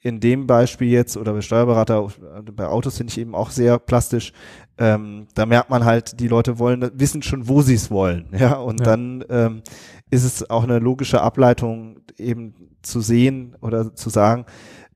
in 0.00 0.20
dem 0.20 0.46
Beispiel 0.46 0.88
jetzt 0.88 1.16
oder 1.16 1.32
bei 1.34 1.42
Steuerberater, 1.42 2.08
bei 2.54 2.66
Autos 2.66 2.96
finde 2.96 3.10
ich 3.10 3.18
eben 3.18 3.34
auch 3.34 3.50
sehr 3.50 3.78
plastisch. 3.78 4.32
Ähm, 4.80 5.26
da 5.34 5.44
merkt 5.44 5.68
man 5.68 5.84
halt, 5.84 6.18
die 6.20 6.26
Leute 6.26 6.58
wollen, 6.58 6.90
wissen 6.94 7.22
schon, 7.22 7.48
wo 7.48 7.60
sie 7.60 7.74
es 7.74 7.90
wollen. 7.90 8.26
Ja, 8.36 8.54
und 8.54 8.80
ja. 8.80 8.86
dann 8.86 9.24
ähm, 9.28 9.62
ist 10.10 10.24
es 10.24 10.48
auch 10.48 10.64
eine 10.64 10.78
logische 10.78 11.20
Ableitung 11.20 12.00
eben 12.18 12.54
zu 12.82 13.02
sehen 13.02 13.56
oder 13.60 13.94
zu 13.94 14.08
sagen, 14.08 14.46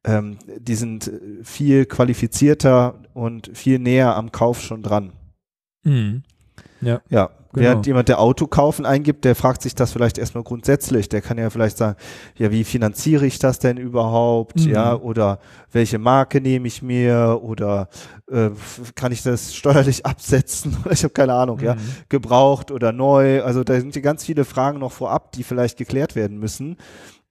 ähm, 0.05 0.39
die 0.59 0.75
sind 0.75 1.13
viel 1.43 1.85
qualifizierter 1.85 3.03
und 3.13 3.51
viel 3.55 3.79
näher 3.79 4.17
am 4.17 4.33
Kauf 4.33 4.63
schon 4.63 4.83
dran. 4.83 5.13
Mhm. 5.85 6.23
Ja. 6.85 7.01
Ja. 7.09 7.31
Genau. 7.55 7.67
Während 7.67 7.87
jemand, 7.87 8.09
der 8.09 8.19
Auto 8.19 8.49
kaufen 8.49 8.85
eingibt, 8.85 9.25
der 9.25 9.37
fragt 9.37 9.63
sich 9.63 9.77
das 9.77 9.93
vielleicht 9.93 10.19
erstmal 10.19 10.43
grundsätzlich. 10.43 11.09
Der 11.09 11.21
kann 11.21 11.39
ja 11.39 11.51
vielleicht 11.51 11.77
sagen, 11.77 11.97
ja, 12.37 12.51
wie 12.51 12.65
finanziere 12.65 13.27
ich 13.27 13.39
das 13.39 13.61
denn 13.61 13.77
überhaupt? 13.77 14.57
Mhm. 14.57 14.73
Ja, 14.73 14.97
oder 14.97 15.39
welche 15.71 16.01
Marke 16.01 16.41
nehme 16.41 16.67
ich 16.67 16.83
mir? 16.83 17.39
Oder 17.43 17.89
äh, 18.29 18.51
kann 18.97 19.13
ich 19.13 19.23
das 19.23 19.55
steuerlich 19.55 20.05
absetzen? 20.07 20.77
ich 20.91 21.05
habe 21.05 21.15
keine 21.15 21.35
Ahnung, 21.35 21.59
mhm. 21.59 21.65
ja. 21.65 21.77
Gebraucht 22.09 22.73
oder 22.73 22.91
neu. 22.91 23.45
Also 23.45 23.63
da 23.63 23.79
sind 23.79 23.95
ja 23.95 24.03
ganz 24.03 24.25
viele 24.25 24.45
Fragen 24.45 24.81
noch 24.81 24.93
vorab, 24.93 25.31
die 25.31 25.45
vielleicht 25.45 25.79
geklärt 25.79 26.17
werden 26.17 26.39
müssen. 26.39 26.77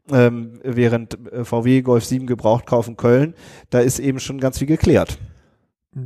Ähm, 0.10 0.60
während 0.64 1.18
äh, 1.34 1.44
VW 1.44 1.82
Golf 1.82 2.06
7 2.06 2.28
gebraucht 2.28 2.66
kaufen 2.66 2.96
Köln, 2.96 3.34
da 3.70 3.80
ist 3.80 4.00
eben 4.00 4.22
schon 4.22 4.40
ganz 4.40 4.60
viel 4.60 4.68
geklärt 4.68 5.18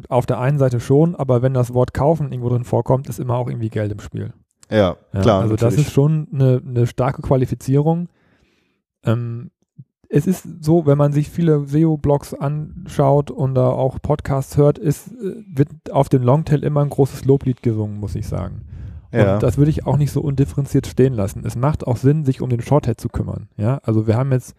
auf 0.10 0.26
der 0.26 0.40
einen 0.40 0.58
Seite 0.58 0.80
schon, 0.80 1.16
aber 1.16 1.42
wenn 1.42 1.54
das 1.54 1.74
Wort 1.74 1.94
kaufen 1.94 2.32
irgendwo 2.32 2.50
drin 2.50 2.64
vorkommt, 2.64 3.08
ist 3.10 3.20
immer 3.20 3.36
auch 3.36 3.50
irgendwie 3.50 3.70
Geld 3.70 3.92
im 3.92 4.00
Spiel. 4.00 4.34
Ja, 4.70 4.98
ja 5.14 5.22
klar. 5.22 5.42
Also 5.42 5.54
natürlich. 5.54 5.60
das 5.60 5.86
ist 5.86 5.94
schon 5.94 6.28
eine, 6.34 6.62
eine 6.66 6.88
starke 6.88 7.22
Qualifizierung. 7.22 8.10
Ähm, 9.04 9.52
es 10.10 10.26
ist 10.26 10.48
so, 10.62 10.86
wenn 10.86 10.98
man 10.98 11.12
sich 11.12 11.30
viele 11.30 11.68
SEO-Blogs 11.68 12.34
anschaut 12.34 13.30
und 13.30 13.56
da 13.56 13.70
auch 13.70 14.02
Podcasts 14.02 14.58
hört, 14.58 14.78
ist, 14.78 15.08
äh, 15.08 15.44
wird 15.48 15.70
auf 15.92 16.10
den 16.10 16.24
Longtail 16.24 16.64
immer 16.64 16.82
ein 16.82 16.90
großes 16.90 17.26
Loblied 17.26 17.62
gesungen, 17.62 18.00
muss 18.00 18.16
ich 18.16 18.28
sagen. 18.28 18.62
Ja. 19.12 19.36
Und 19.36 19.44
das 19.44 19.58
würde 19.58 19.72
ich 19.72 19.86
auch 19.86 19.98
nicht 19.98 20.12
so 20.12 20.22
undifferenziert 20.22 20.88
stehen 20.88 21.14
lassen. 21.14 21.44
Es 21.46 21.56
macht 21.56 21.88
auch 21.88 21.98
Sinn, 21.98 22.26
sich 22.26 22.42
um 22.42 22.50
den 22.50 22.62
Shorthead 22.62 23.00
zu 23.00 23.10
kümmern. 23.10 23.48
Ja, 23.58 23.80
also 23.84 24.08
wir 24.08 24.18
haben 24.18 24.32
jetzt 24.32 24.56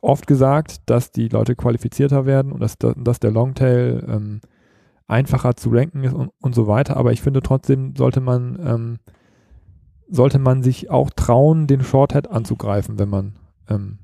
oft 0.00 0.26
gesagt, 0.26 0.82
dass 0.86 1.10
die 1.10 1.28
Leute 1.28 1.56
qualifizierter 1.56 2.26
werden 2.26 2.52
und 2.52 2.60
dass, 2.60 2.76
dass 2.78 3.20
der 3.20 3.30
Longtail 3.30 4.04
ähm, 4.08 4.40
einfacher 5.06 5.56
zu 5.56 5.70
ranken 5.70 6.04
ist 6.04 6.14
und, 6.14 6.30
und, 6.40 6.54
so 6.54 6.66
weiter. 6.66 6.96
Aber 6.96 7.12
ich 7.12 7.22
finde 7.22 7.42
trotzdem 7.42 7.94
sollte 7.96 8.20
man 8.20 8.58
ähm, 8.64 8.98
sollte 10.08 10.38
man 10.38 10.62
sich 10.62 10.90
auch 10.90 11.10
trauen, 11.10 11.66
den 11.66 11.82
Shorthead 11.82 12.30
anzugreifen, 12.30 12.98
wenn 12.98 13.08
man 13.08 13.38
ähm, 13.68 13.98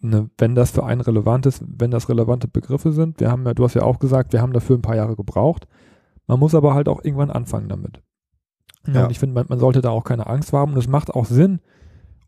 ne, 0.00 0.30
wenn 0.36 0.54
das 0.54 0.70
für 0.70 0.84
einen 0.84 1.00
relevant 1.00 1.46
ist, 1.46 1.64
wenn 1.66 1.90
das 1.90 2.08
relevante 2.08 2.48
Begriffe 2.48 2.92
sind. 2.92 3.20
Wir 3.20 3.30
haben 3.30 3.44
ja, 3.46 3.54
du 3.54 3.64
hast 3.64 3.74
ja 3.74 3.82
auch 3.82 3.98
gesagt, 3.98 4.32
wir 4.32 4.42
haben 4.42 4.52
dafür 4.52 4.76
ein 4.76 4.82
paar 4.82 4.96
Jahre 4.96 5.16
gebraucht. 5.16 5.66
Man 6.26 6.38
muss 6.38 6.54
aber 6.54 6.74
halt 6.74 6.88
auch 6.88 7.04
irgendwann 7.04 7.30
anfangen 7.30 7.68
damit. 7.68 8.02
Ja. 8.86 9.04
Und 9.04 9.10
ich 9.10 9.18
finde, 9.18 9.34
man, 9.34 9.46
man, 9.48 9.58
sollte 9.58 9.80
da 9.80 9.90
auch 9.90 10.04
keine 10.04 10.26
Angst 10.26 10.52
haben. 10.52 10.72
Und 10.72 10.78
es 10.78 10.88
macht 10.88 11.10
auch 11.10 11.24
Sinn, 11.24 11.60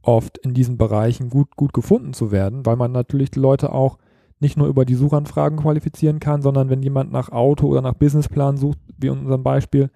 oft 0.06 0.38
in 0.38 0.54
diesen 0.54 0.76
Bereichen 0.76 1.30
gut, 1.30 1.56
gut 1.56 1.72
gefunden 1.72 2.12
zu 2.12 2.30
werden, 2.30 2.66
weil 2.66 2.76
man 2.76 2.92
natürlich 2.92 3.30
die 3.30 3.40
Leute 3.40 3.72
auch 3.72 3.98
nicht 4.40 4.56
nur 4.56 4.66
über 4.66 4.84
die 4.84 4.94
Suchanfragen 4.94 5.58
qualifizieren 5.58 6.20
kann, 6.20 6.42
sondern 6.42 6.68
wenn 6.68 6.82
jemand 6.82 7.12
nach 7.12 7.30
Auto 7.30 7.66
oder 7.66 7.82
nach 7.82 7.94
Businessplan 7.94 8.56
sucht, 8.56 8.78
wie 8.98 9.06
in 9.06 9.18
unserem 9.18 9.42
Beispiel, 9.42 9.90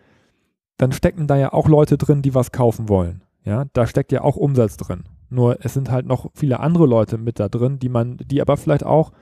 dann 0.76 0.92
stecken 0.92 1.26
da 1.26 1.36
ja 1.36 1.52
auch 1.52 1.68
Leute 1.68 1.98
drin, 1.98 2.22
die 2.22 2.34
was 2.34 2.52
kaufen 2.52 2.88
wollen. 2.88 3.22
Ja, 3.44 3.66
da 3.72 3.86
steckt 3.86 4.12
ja 4.12 4.22
auch 4.22 4.36
Umsatz 4.36 4.76
drin. 4.76 5.04
Nur 5.28 5.58
es 5.64 5.74
sind 5.74 5.90
halt 5.90 6.06
noch 6.06 6.30
viele 6.34 6.60
andere 6.60 6.86
Leute 6.86 7.18
mit 7.18 7.40
da 7.40 7.48
drin, 7.48 7.78
die 7.78 7.88
man, 7.88 8.16
die 8.18 8.40
aber 8.40 8.56
vielleicht 8.56 8.84
auch 8.84 9.12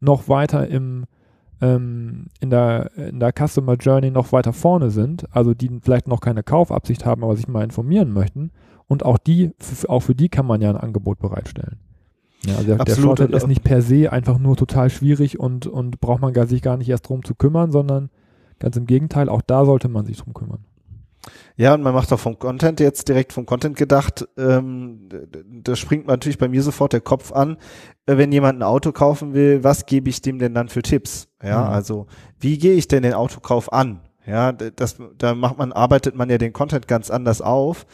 noch 0.00 0.28
weiter 0.28 0.66
im, 0.66 1.04
ähm, 1.60 2.26
in 2.40 2.50
der, 2.50 2.90
in 2.96 3.20
der 3.20 3.32
Customer 3.32 3.74
Journey 3.74 4.10
noch 4.10 4.32
weiter 4.32 4.52
vorne 4.52 4.90
sind, 4.90 5.26
also 5.34 5.54
die 5.54 5.80
vielleicht 5.82 6.08
noch 6.08 6.20
keine 6.20 6.42
Kaufabsicht 6.42 7.04
haben, 7.04 7.22
aber 7.22 7.36
sich 7.36 7.46
mal 7.46 7.62
informieren 7.62 8.12
möchten 8.12 8.50
und 8.88 9.04
auch 9.04 9.18
die, 9.18 9.52
auch 9.88 10.00
für 10.00 10.14
die 10.14 10.28
kann 10.28 10.46
man 10.46 10.60
ja 10.60 10.70
ein 10.70 10.76
Angebot 10.76 11.18
bereitstellen. 11.18 11.78
Ja, 12.44 12.56
also 12.56 12.66
der, 12.66 12.84
der 12.84 12.96
Shorthead 12.96 13.30
ist 13.30 13.46
nicht 13.46 13.62
per 13.62 13.82
se 13.82 14.12
einfach 14.12 14.38
nur 14.38 14.56
total 14.56 14.90
schwierig 14.90 15.38
und, 15.38 15.66
und 15.66 16.00
braucht 16.00 16.20
man 16.20 16.32
gar, 16.32 16.46
sich 16.46 16.62
gar 16.62 16.76
nicht 16.76 16.88
erst 16.88 17.08
drum 17.08 17.24
zu 17.24 17.34
kümmern, 17.34 17.70
sondern 17.70 18.10
ganz 18.58 18.76
im 18.76 18.86
Gegenteil, 18.86 19.28
auch 19.28 19.42
da 19.42 19.64
sollte 19.64 19.88
man 19.88 20.06
sich 20.06 20.18
drum 20.18 20.34
kümmern. 20.34 20.64
Ja, 21.56 21.74
und 21.74 21.82
man 21.82 21.94
macht 21.94 22.12
auch 22.12 22.18
vom 22.18 22.38
Content 22.38 22.80
jetzt 22.80 23.08
direkt 23.08 23.32
vom 23.32 23.46
Content 23.46 23.76
gedacht. 23.76 24.26
Ähm, 24.36 25.08
da 25.62 25.76
springt 25.76 26.06
natürlich 26.06 26.38
bei 26.38 26.48
mir 26.48 26.62
sofort 26.62 26.92
der 26.92 27.00
Kopf 27.00 27.30
an, 27.32 27.58
äh, 28.06 28.16
wenn 28.16 28.32
jemand 28.32 28.58
ein 28.58 28.62
Auto 28.62 28.90
kaufen 28.90 29.34
will, 29.34 29.62
was 29.62 29.86
gebe 29.86 30.08
ich 30.08 30.22
dem 30.22 30.38
denn 30.38 30.54
dann 30.54 30.68
für 30.68 30.82
Tipps? 30.82 31.28
Ja, 31.42 31.66
mhm. 31.66 31.72
also 31.72 32.06
wie 32.40 32.58
gehe 32.58 32.74
ich 32.74 32.88
denn 32.88 33.02
den 33.02 33.14
Autokauf 33.14 33.72
an? 33.72 34.00
Ja, 34.26 34.52
das, 34.52 34.98
da 35.18 35.34
macht 35.34 35.58
man, 35.58 35.72
arbeitet 35.72 36.14
man 36.14 36.30
ja 36.30 36.38
den 36.38 36.52
Content 36.52 36.86
ganz 36.86 37.10
anders 37.10 37.40
auf, 37.42 37.86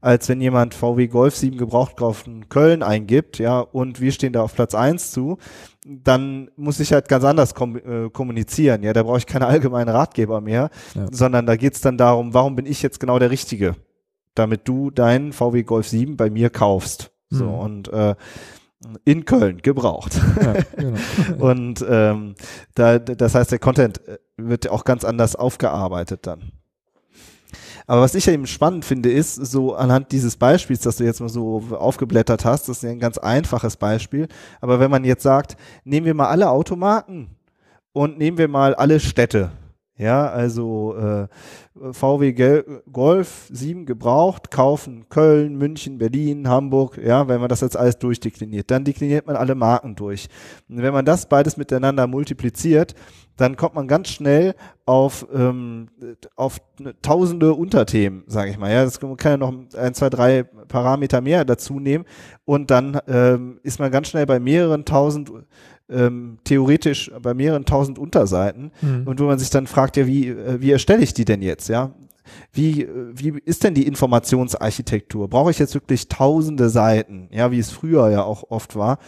als 0.00 0.28
wenn 0.28 0.40
jemand 0.40 0.74
VW 0.74 1.08
Golf 1.08 1.36
7 1.36 1.56
Gebrauchtkauf 1.56 2.26
in 2.26 2.48
Köln 2.48 2.82
eingibt, 2.82 3.38
ja, 3.38 3.60
und 3.60 4.00
wir 4.00 4.12
stehen 4.12 4.32
da 4.32 4.42
auf 4.42 4.54
Platz 4.54 4.74
eins 4.74 5.10
zu, 5.10 5.38
dann 5.86 6.50
muss 6.56 6.80
ich 6.80 6.92
halt 6.92 7.08
ganz 7.08 7.24
anders 7.24 7.54
kom 7.54 7.76
äh, 7.76 8.10
kommunizieren, 8.10 8.82
ja, 8.82 8.92
da 8.92 9.02
brauche 9.02 9.18
ich 9.18 9.26
keine 9.26 9.46
allgemeinen 9.46 9.88
Ratgeber 9.88 10.40
mehr, 10.40 10.70
ja. 10.94 11.06
sondern 11.10 11.46
da 11.46 11.56
geht's 11.56 11.80
dann 11.80 11.96
darum, 11.98 12.34
warum 12.34 12.56
bin 12.56 12.66
ich 12.66 12.82
jetzt 12.82 13.00
genau 13.00 13.18
der 13.18 13.30
Richtige, 13.30 13.76
damit 14.34 14.68
du 14.68 14.90
deinen 14.90 15.32
VW 15.32 15.62
Golf 15.62 15.88
7 15.88 16.16
bei 16.16 16.30
mir 16.30 16.50
kaufst. 16.50 17.10
So, 17.28 17.44
mhm. 17.44 17.58
und 17.58 17.88
äh, 17.88 18.14
in 19.04 19.24
Köln 19.24 19.62
gebraucht. 19.62 20.20
Ja, 20.40 20.54
genau. 20.76 20.98
und 21.38 21.84
ähm, 21.88 22.34
da, 22.74 22.98
das 22.98 23.34
heißt, 23.34 23.50
der 23.50 23.58
Content 23.58 24.06
äh, 24.06 24.18
wird 24.36 24.68
auch 24.68 24.84
ganz 24.84 25.04
anders 25.04 25.34
aufgearbeitet 25.34 26.26
dann. 26.26 26.52
Aber 27.86 28.00
was 28.00 28.14
ich 28.14 28.26
ja 28.26 28.32
eben 28.32 28.46
spannend 28.46 28.84
finde, 28.84 29.12
ist, 29.12 29.34
so 29.34 29.74
anhand 29.74 30.10
dieses 30.10 30.36
Beispiels, 30.36 30.80
das 30.80 30.96
du 30.96 31.04
jetzt 31.04 31.20
mal 31.20 31.28
so 31.28 31.62
aufgeblättert 31.70 32.44
hast, 32.44 32.68
das 32.68 32.78
ist 32.78 32.82
ja 32.82 32.90
ein 32.90 32.98
ganz 32.98 33.16
einfaches 33.18 33.76
Beispiel. 33.76 34.26
Aber 34.60 34.80
wenn 34.80 34.90
man 34.90 35.04
jetzt 35.04 35.22
sagt, 35.22 35.56
nehmen 35.84 36.06
wir 36.06 36.14
mal 36.14 36.28
alle 36.28 36.50
Automarken 36.50 37.28
und 37.92 38.18
nehmen 38.18 38.38
wir 38.38 38.48
mal 38.48 38.74
alle 38.74 38.98
Städte, 38.98 39.52
ja, 39.98 40.28
also 40.28 40.94
äh, 40.96 41.26
VW 41.92 42.32
Gel 42.32 42.82
Golf 42.92 43.48
7 43.50 43.86
gebraucht, 43.86 44.50
kaufen 44.50 45.08
Köln, 45.08 45.56
München, 45.56 45.96
Berlin, 45.96 46.48
Hamburg, 46.48 46.98
ja, 47.02 47.28
wenn 47.28 47.40
man 47.40 47.48
das 47.48 47.62
jetzt 47.62 47.76
alles 47.76 47.98
durchdekliniert, 47.98 48.70
dann 48.70 48.84
dekliniert 48.84 49.26
man 49.26 49.36
alle 49.36 49.54
Marken 49.54 49.94
durch. 49.94 50.28
Und 50.68 50.82
wenn 50.82 50.92
man 50.92 51.06
das 51.06 51.28
beides 51.28 51.56
miteinander 51.56 52.06
multipliziert, 52.06 52.94
dann 53.36 53.56
kommt 53.56 53.74
man 53.74 53.86
ganz 53.86 54.08
schnell 54.08 54.54
auf, 54.86 55.26
ähm, 55.32 55.88
auf 56.36 56.58
tausende 57.02 57.54
Unterthemen, 57.54 58.24
sage 58.26 58.50
ich 58.50 58.58
mal. 58.58 58.72
Ja, 58.72 58.84
das 58.84 58.98
kann 59.00 59.16
ja 59.24 59.36
noch 59.36 59.52
ein, 59.76 59.94
zwei, 59.94 60.10
drei 60.10 60.42
Parameter 60.42 61.20
mehr 61.20 61.44
dazu 61.44 61.78
nehmen 61.78 62.04
und 62.44 62.70
dann 62.70 62.98
ähm, 63.08 63.60
ist 63.62 63.78
man 63.78 63.90
ganz 63.90 64.08
schnell 64.08 64.26
bei 64.26 64.40
mehreren 64.40 64.84
tausend 64.84 65.30
ähm, 65.88 66.38
theoretisch 66.44 67.10
bei 67.22 67.34
mehreren 67.34 67.64
tausend 67.64 67.98
Unterseiten 67.98 68.72
mhm. 68.80 69.06
und 69.06 69.20
wo 69.20 69.24
man 69.24 69.38
sich 69.38 69.50
dann 69.50 69.66
fragt, 69.66 69.96
ja, 69.96 70.06
wie, 70.06 70.28
äh, 70.28 70.60
wie 70.60 70.72
erstelle 70.72 71.02
ich 71.02 71.14
die 71.14 71.24
denn 71.24 71.42
jetzt, 71.42 71.68
ja? 71.68 71.94
Wie, 72.52 72.82
äh, 72.82 73.12
wie 73.14 73.38
ist 73.44 73.64
denn 73.64 73.74
die 73.74 73.86
Informationsarchitektur? 73.86 75.28
Brauche 75.28 75.50
ich 75.50 75.58
jetzt 75.58 75.74
wirklich 75.74 76.08
tausende 76.08 76.68
Seiten, 76.68 77.28
ja, 77.30 77.50
wie 77.50 77.58
es 77.58 77.70
früher 77.70 78.10
ja 78.10 78.24
auch 78.24 78.50
oft 78.50 78.76
war? 78.76 78.98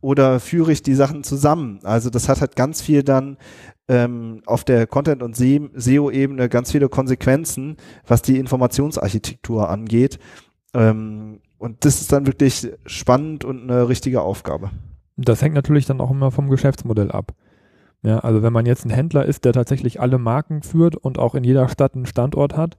Oder 0.00 0.38
führe 0.38 0.70
ich 0.70 0.82
die 0.82 0.94
Sachen 0.94 1.24
zusammen? 1.24 1.80
Also 1.82 2.08
das 2.10 2.28
hat 2.28 2.40
halt 2.40 2.54
ganz 2.54 2.80
viel 2.80 3.02
dann 3.02 3.36
ähm, 3.88 4.42
auf 4.46 4.62
der 4.62 4.86
Content- 4.86 5.22
und 5.22 5.34
SEO-Ebene 5.34 6.48
ganz 6.48 6.70
viele 6.70 6.88
Konsequenzen, 6.88 7.76
was 8.06 8.22
die 8.22 8.38
Informationsarchitektur 8.38 9.68
angeht. 9.68 10.18
Ähm, 10.74 11.40
und 11.56 11.84
das 11.84 12.00
ist 12.00 12.12
dann 12.12 12.26
wirklich 12.26 12.70
spannend 12.86 13.44
und 13.44 13.62
eine 13.62 13.88
richtige 13.88 14.20
Aufgabe. 14.20 14.70
Das 15.18 15.42
hängt 15.42 15.54
natürlich 15.54 15.86
dann 15.86 16.00
auch 16.00 16.10
immer 16.10 16.30
vom 16.30 16.48
Geschäftsmodell 16.48 17.10
ab. 17.10 17.34
Ja, 18.02 18.20
also 18.20 18.42
wenn 18.42 18.52
man 18.52 18.66
jetzt 18.66 18.84
ein 18.84 18.90
Händler 18.90 19.24
ist, 19.24 19.44
der 19.44 19.52
tatsächlich 19.52 20.00
alle 20.00 20.18
Marken 20.18 20.62
führt 20.62 20.94
und 20.94 21.18
auch 21.18 21.34
in 21.34 21.42
jeder 21.42 21.68
Stadt 21.68 21.94
einen 21.94 22.06
Standort 22.06 22.56
hat, 22.56 22.78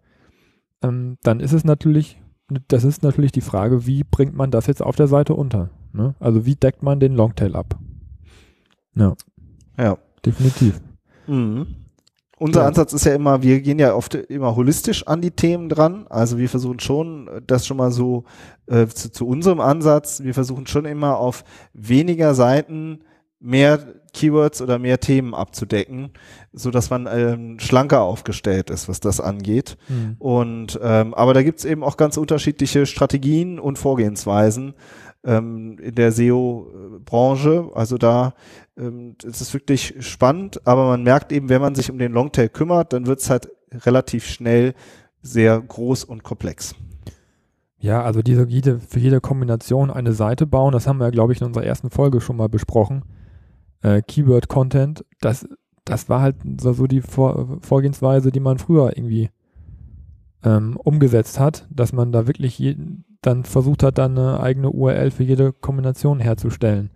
ähm, 0.82 1.18
dann 1.24 1.42
ist 1.42 1.52
es 1.52 1.66
natürlich, 1.66 2.22
das 2.70 2.86
ist 2.86 3.04
natürlich 3.04 3.34
die 3.34 3.42
Frage, 3.42 3.86
wie 3.86 4.06
bringt 4.06 4.36
man 4.36 4.50
das 4.50 4.68
jetzt 4.68 4.82
auf 4.82 4.96
der 4.96 5.08
Seite 5.08 5.34
unter? 5.34 5.70
Ne? 5.92 6.16
Also 6.20 6.46
wie 6.46 6.56
deckt 6.56 6.82
man 6.82 7.02
den 7.02 7.14
Longtail 7.16 7.56
ab? 7.56 7.78
Ja. 8.96 9.16
Ja. 9.78 9.98
Definitiv. 10.26 10.82
Mhm. 11.28 11.68
Unser 12.40 12.62
ja. 12.62 12.68
Ansatz 12.68 12.94
ist 12.94 13.06
ja 13.06 13.14
immer, 13.14 13.44
wir 13.44 13.60
gehen 13.60 13.80
ja 13.80 13.94
oft 13.94 14.16
immer 14.16 14.56
holistisch 14.56 15.06
an 15.06 15.22
die 15.22 15.32
Themen 15.32 15.68
dran. 15.68 16.08
Also 16.10 16.38
wir 16.38 16.48
versuchen 16.48 16.80
schon, 16.80 17.30
das 17.46 17.68
schon 17.68 17.78
mal 17.78 17.92
so 17.92 18.24
äh, 18.68 18.88
zu, 18.88 19.12
zu 19.12 19.28
unserem 19.28 19.60
Ansatz, 19.60 20.24
wir 20.24 20.34
versuchen 20.34 20.66
schon 20.66 20.86
immer 20.86 21.18
auf 21.18 21.44
weniger 21.74 22.34
Seiten 22.34 23.02
mehr 23.42 23.80
Keywords 24.14 24.62
oder 24.62 24.80
mehr 24.80 25.00
Themen 25.00 25.34
abzudecken, 25.34 26.12
so 26.52 26.72
dass 26.72 26.90
man 26.90 27.08
ähm, 27.12 27.60
schlanker 27.60 28.02
aufgestellt 28.02 28.70
ist, 28.70 28.90
was 28.90 29.00
das 29.00 29.20
angeht. 29.22 29.78
Mhm. 29.88 30.16
Und 30.20 30.80
ähm, 30.82 31.14
aber 31.14 31.34
da 31.34 31.44
gibt's 31.44 31.66
eben 31.66 31.84
auch 31.84 31.98
ganz 31.98 32.18
unterschiedliche 32.18 32.86
Strategien 32.86 33.60
und 33.60 33.78
Vorgehensweisen 33.78 34.74
ähm, 35.24 35.78
in 35.80 35.96
der 35.96 36.12
SEO-Branche. 36.12 37.72
Also 37.74 37.98
da 37.98 38.34
ähm, 38.78 39.16
es 39.24 39.42
ist 39.42 39.54
wirklich 39.54 39.96
spannend, 40.00 40.66
aber 40.66 40.88
man 40.88 41.04
merkt 41.04 41.32
eben, 41.32 41.50
wenn 41.50 41.62
man 41.62 41.76
sich 41.76 41.92
um 41.92 41.98
den 41.98 42.14
Longtail 42.14 42.50
kümmert, 42.50 42.94
dann 42.94 43.08
wird 43.08 43.20
es 43.20 43.30
halt 43.30 43.50
relativ 43.72 44.26
schnell 44.26 44.74
sehr 45.22 45.60
groß 45.60 46.06
und 46.06 46.24
komplex. 46.24 46.76
Ja, 47.78 48.04
also 48.04 48.22
diese, 48.22 48.46
jede, 48.48 48.80
für 48.80 49.00
jede 49.00 49.22
Kombination 49.22 49.90
eine 49.90 50.14
Seite 50.14 50.46
bauen, 50.46 50.74
das 50.74 50.88
haben 50.88 51.00
wir, 51.00 51.12
glaube 51.12 51.34
ich, 51.34 51.42
in 51.42 51.48
unserer 51.48 51.64
ersten 51.64 51.90
Folge 51.90 52.20
schon 52.20 52.36
mal 52.36 52.50
besprochen. 52.50 53.04
Äh, 53.82 54.02
Keyword 54.02 54.50
Content, 54.50 55.06
das, 55.22 55.48
das 55.86 56.10
war 56.10 56.22
halt 56.22 56.36
so, 56.60 56.74
so 56.74 56.88
die 56.88 57.02
Vor 57.02 57.60
Vorgehensweise, 57.62 58.32
die 58.32 58.42
man 58.42 58.58
früher 58.58 58.98
irgendwie 58.98 59.30
ähm, 60.44 60.76
umgesetzt 60.78 61.40
hat, 61.40 61.68
dass 61.70 61.94
man 61.94 62.12
da 62.12 62.28
wirklich 62.28 62.60
jeden, 62.60 63.06
dann 63.22 63.44
versucht 63.44 63.84
hat, 63.84 63.98
dann 63.98 64.18
eine 64.18 64.40
eigene 64.40 64.72
URL 64.72 65.12
für 65.12 65.24
jede 65.24 65.54
Kombination 65.54 66.20
herzustellen. 66.20 66.90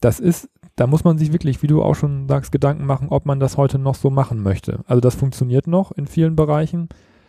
Das 0.00 0.20
ist 0.20 0.48
da 0.80 0.86
muss 0.86 1.04
man 1.04 1.18
sich 1.18 1.30
wirklich, 1.30 1.62
wie 1.62 1.66
du 1.66 1.82
auch 1.82 1.94
schon 1.94 2.26
sagst, 2.26 2.52
Gedanken 2.52 2.86
machen, 2.86 3.08
ob 3.10 3.26
man 3.26 3.38
das 3.38 3.58
heute 3.58 3.78
noch 3.78 3.94
so 3.94 4.08
machen 4.08 4.42
möchte. 4.42 4.80
Also 4.86 5.02
das 5.02 5.14
funktioniert 5.14 5.66
noch 5.66 5.92
in 5.92 6.06
vielen 6.06 6.36
Bereichen. 6.36 6.88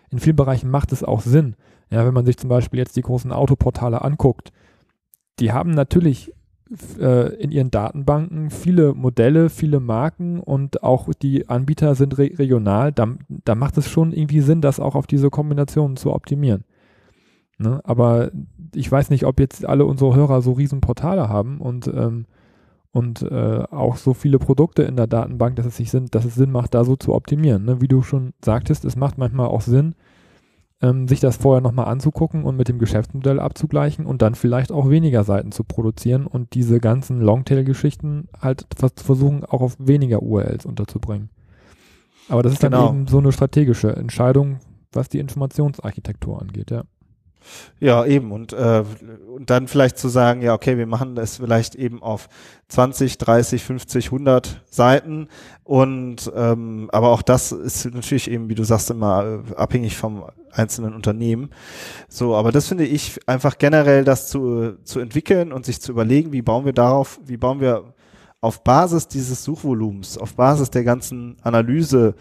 In 0.10 0.20
vielen 0.20 0.38
Bereichen 0.38 0.70
macht 0.70 0.94
es 0.94 1.04
auch 1.04 1.20
Sinn. 1.20 1.58
Ja, 1.90 2.06
wenn 2.06 2.14
man 2.14 2.26
sich 2.26 2.38
zum 2.38 2.50
Beispiel 2.50 2.80
jetzt 2.80 2.96
die 2.96 3.02
großen 3.02 3.34
Autoportale 3.34 4.04
anguckt, 4.04 4.54
die 5.40 5.52
haben 5.52 5.72
natürlich 5.72 6.32
äh, 6.98 7.36
in 7.36 7.52
ihren 7.52 7.72
Datenbanken 7.72 8.52
viele 8.52 8.94
Modelle, 8.94 9.50
viele 9.50 9.82
Marken 9.82 10.40
und 10.40 10.82
auch 10.82 11.10
die 11.22 11.50
Anbieter 11.50 11.96
sind 11.96 12.18
re 12.18 12.32
regional. 12.38 12.94
Da, 12.94 13.18
da 13.28 13.56
macht 13.56 13.78
es 13.78 13.90
schon 13.90 14.14
irgendwie 14.14 14.40
Sinn, 14.40 14.62
das 14.62 14.80
auch 14.80 14.96
auf 14.96 15.08
diese 15.08 15.30
Kombinationen 15.30 15.98
zu 15.98 16.14
optimieren. 16.14 16.64
Ne? 17.62 17.82
Aber 17.84 18.32
ich 18.74 18.92
weiß 18.92 19.10
nicht, 19.10 19.26
ob 19.26 19.40
jetzt 19.40 19.66
alle 19.66 19.86
unsere 19.86 20.16
Hörer 20.16 20.42
so 20.42 20.54
riesen 20.54 20.82
Portale 20.82 21.30
haben 21.30 21.60
und 21.60 21.88
ähm, 21.88 22.26
und 22.94 23.22
äh, 23.22 23.64
auch 23.72 23.96
so 23.96 24.14
viele 24.14 24.38
Produkte 24.38 24.84
in 24.84 24.98
der 24.98 25.08
Datenbank, 25.08 25.56
dass 25.56 25.66
es 25.66 25.78
sich 25.78 25.90
Sinn, 25.90 26.08
dass 26.12 26.26
es 26.26 26.36
Sinn 26.36 26.52
macht, 26.52 26.74
da 26.74 26.84
so 26.84 26.98
zu 26.98 27.14
optimieren. 27.16 27.64
Ne? 27.64 27.80
Wie 27.80 27.88
du 27.88 28.02
schon 28.02 28.34
sagtest, 28.44 28.84
es 28.84 28.98
macht 28.98 29.18
manchmal 29.18 29.48
auch 29.48 29.62
Sinn, 29.62 29.96
ähm, 30.82 31.08
sich 31.08 31.22
das 31.22 31.38
vorher 31.38 31.62
nochmal 31.62 31.86
anzugucken 31.86 32.44
und 32.44 32.58
mit 32.58 32.68
dem 32.68 32.80
Geschäftsmodell 32.80 33.40
abzugleichen 33.40 34.06
und 34.06 34.22
dann 34.22 34.36
vielleicht 34.36 34.74
auch 34.74 34.90
weniger 34.90 35.24
Seiten 35.24 35.54
zu 35.54 35.64
produzieren 35.64 36.28
und 36.28 36.54
diese 36.54 36.80
ganzen 36.80 37.22
Longtail-Geschichten 37.22 38.28
halt 38.40 38.66
versuchen, 38.98 39.46
auch 39.46 39.62
auf 39.62 39.78
weniger 39.80 40.22
URLs 40.22 40.66
unterzubringen. 40.66 41.30
Aber 42.28 42.44
das 42.44 42.54
ist 42.54 42.62
genau. 42.62 42.88
dann 42.88 42.96
eben 42.98 43.08
so 43.08 43.20
eine 43.20 43.32
strategische 43.32 43.96
Entscheidung, 43.96 44.60
was 44.92 45.08
die 45.08 45.20
Informationsarchitektur 45.20 46.42
angeht, 46.42 46.72
ja. 46.72 46.84
Ja, 47.80 48.06
eben. 48.06 48.32
Und, 48.32 48.54
äh, 48.54 48.84
und 49.36 49.50
dann 49.50 49.68
vielleicht 49.68 49.98
zu 49.98 50.08
sagen, 50.08 50.42
ja, 50.42 50.54
okay, 50.54 50.78
wir 50.78 50.88
machen 50.88 51.16
das 51.16 51.38
vielleicht 51.38 51.76
eben 51.76 52.02
auf 52.02 52.30
20, 52.70 53.18
30, 53.18 53.64
50, 53.64 54.06
100 54.08 54.62
Seiten. 54.70 55.28
Und 55.64 56.32
ähm, 56.36 56.90
aber 56.92 57.10
auch 57.10 57.22
das 57.22 57.52
ist 57.52 57.86
natürlich 57.86 58.30
eben, 58.30 58.50
wie 58.50 58.56
du 58.56 58.64
sagst, 58.64 58.92
immer 58.92 59.44
äh, 59.50 59.56
abhängig 59.56 59.98
vom 59.98 60.24
einzelnen 60.52 60.94
Unternehmen. 60.94 61.50
So, 62.10 62.36
aber 62.36 62.52
das 62.52 62.68
finde 62.68 62.86
ich 62.86 63.20
einfach 63.28 63.58
generell, 63.58 64.04
das 64.04 64.30
zu, 64.30 64.78
zu 64.84 65.00
entwickeln 65.00 65.52
und 65.52 65.66
sich 65.66 65.82
zu 65.82 65.92
überlegen, 65.92 66.32
wie 66.32 66.42
bauen 66.42 66.66
wir 66.66 66.74
darauf, 66.74 67.20
wie 67.26 67.38
bauen 67.38 67.62
wir 67.62 67.94
auf 68.42 68.64
Basis 68.64 69.08
dieses 69.08 69.44
Suchvolumens, 69.44 70.18
auf 70.18 70.36
Basis 70.36 70.72
der 70.72 70.84
ganzen 70.84 71.38
Analyse 71.44 72.16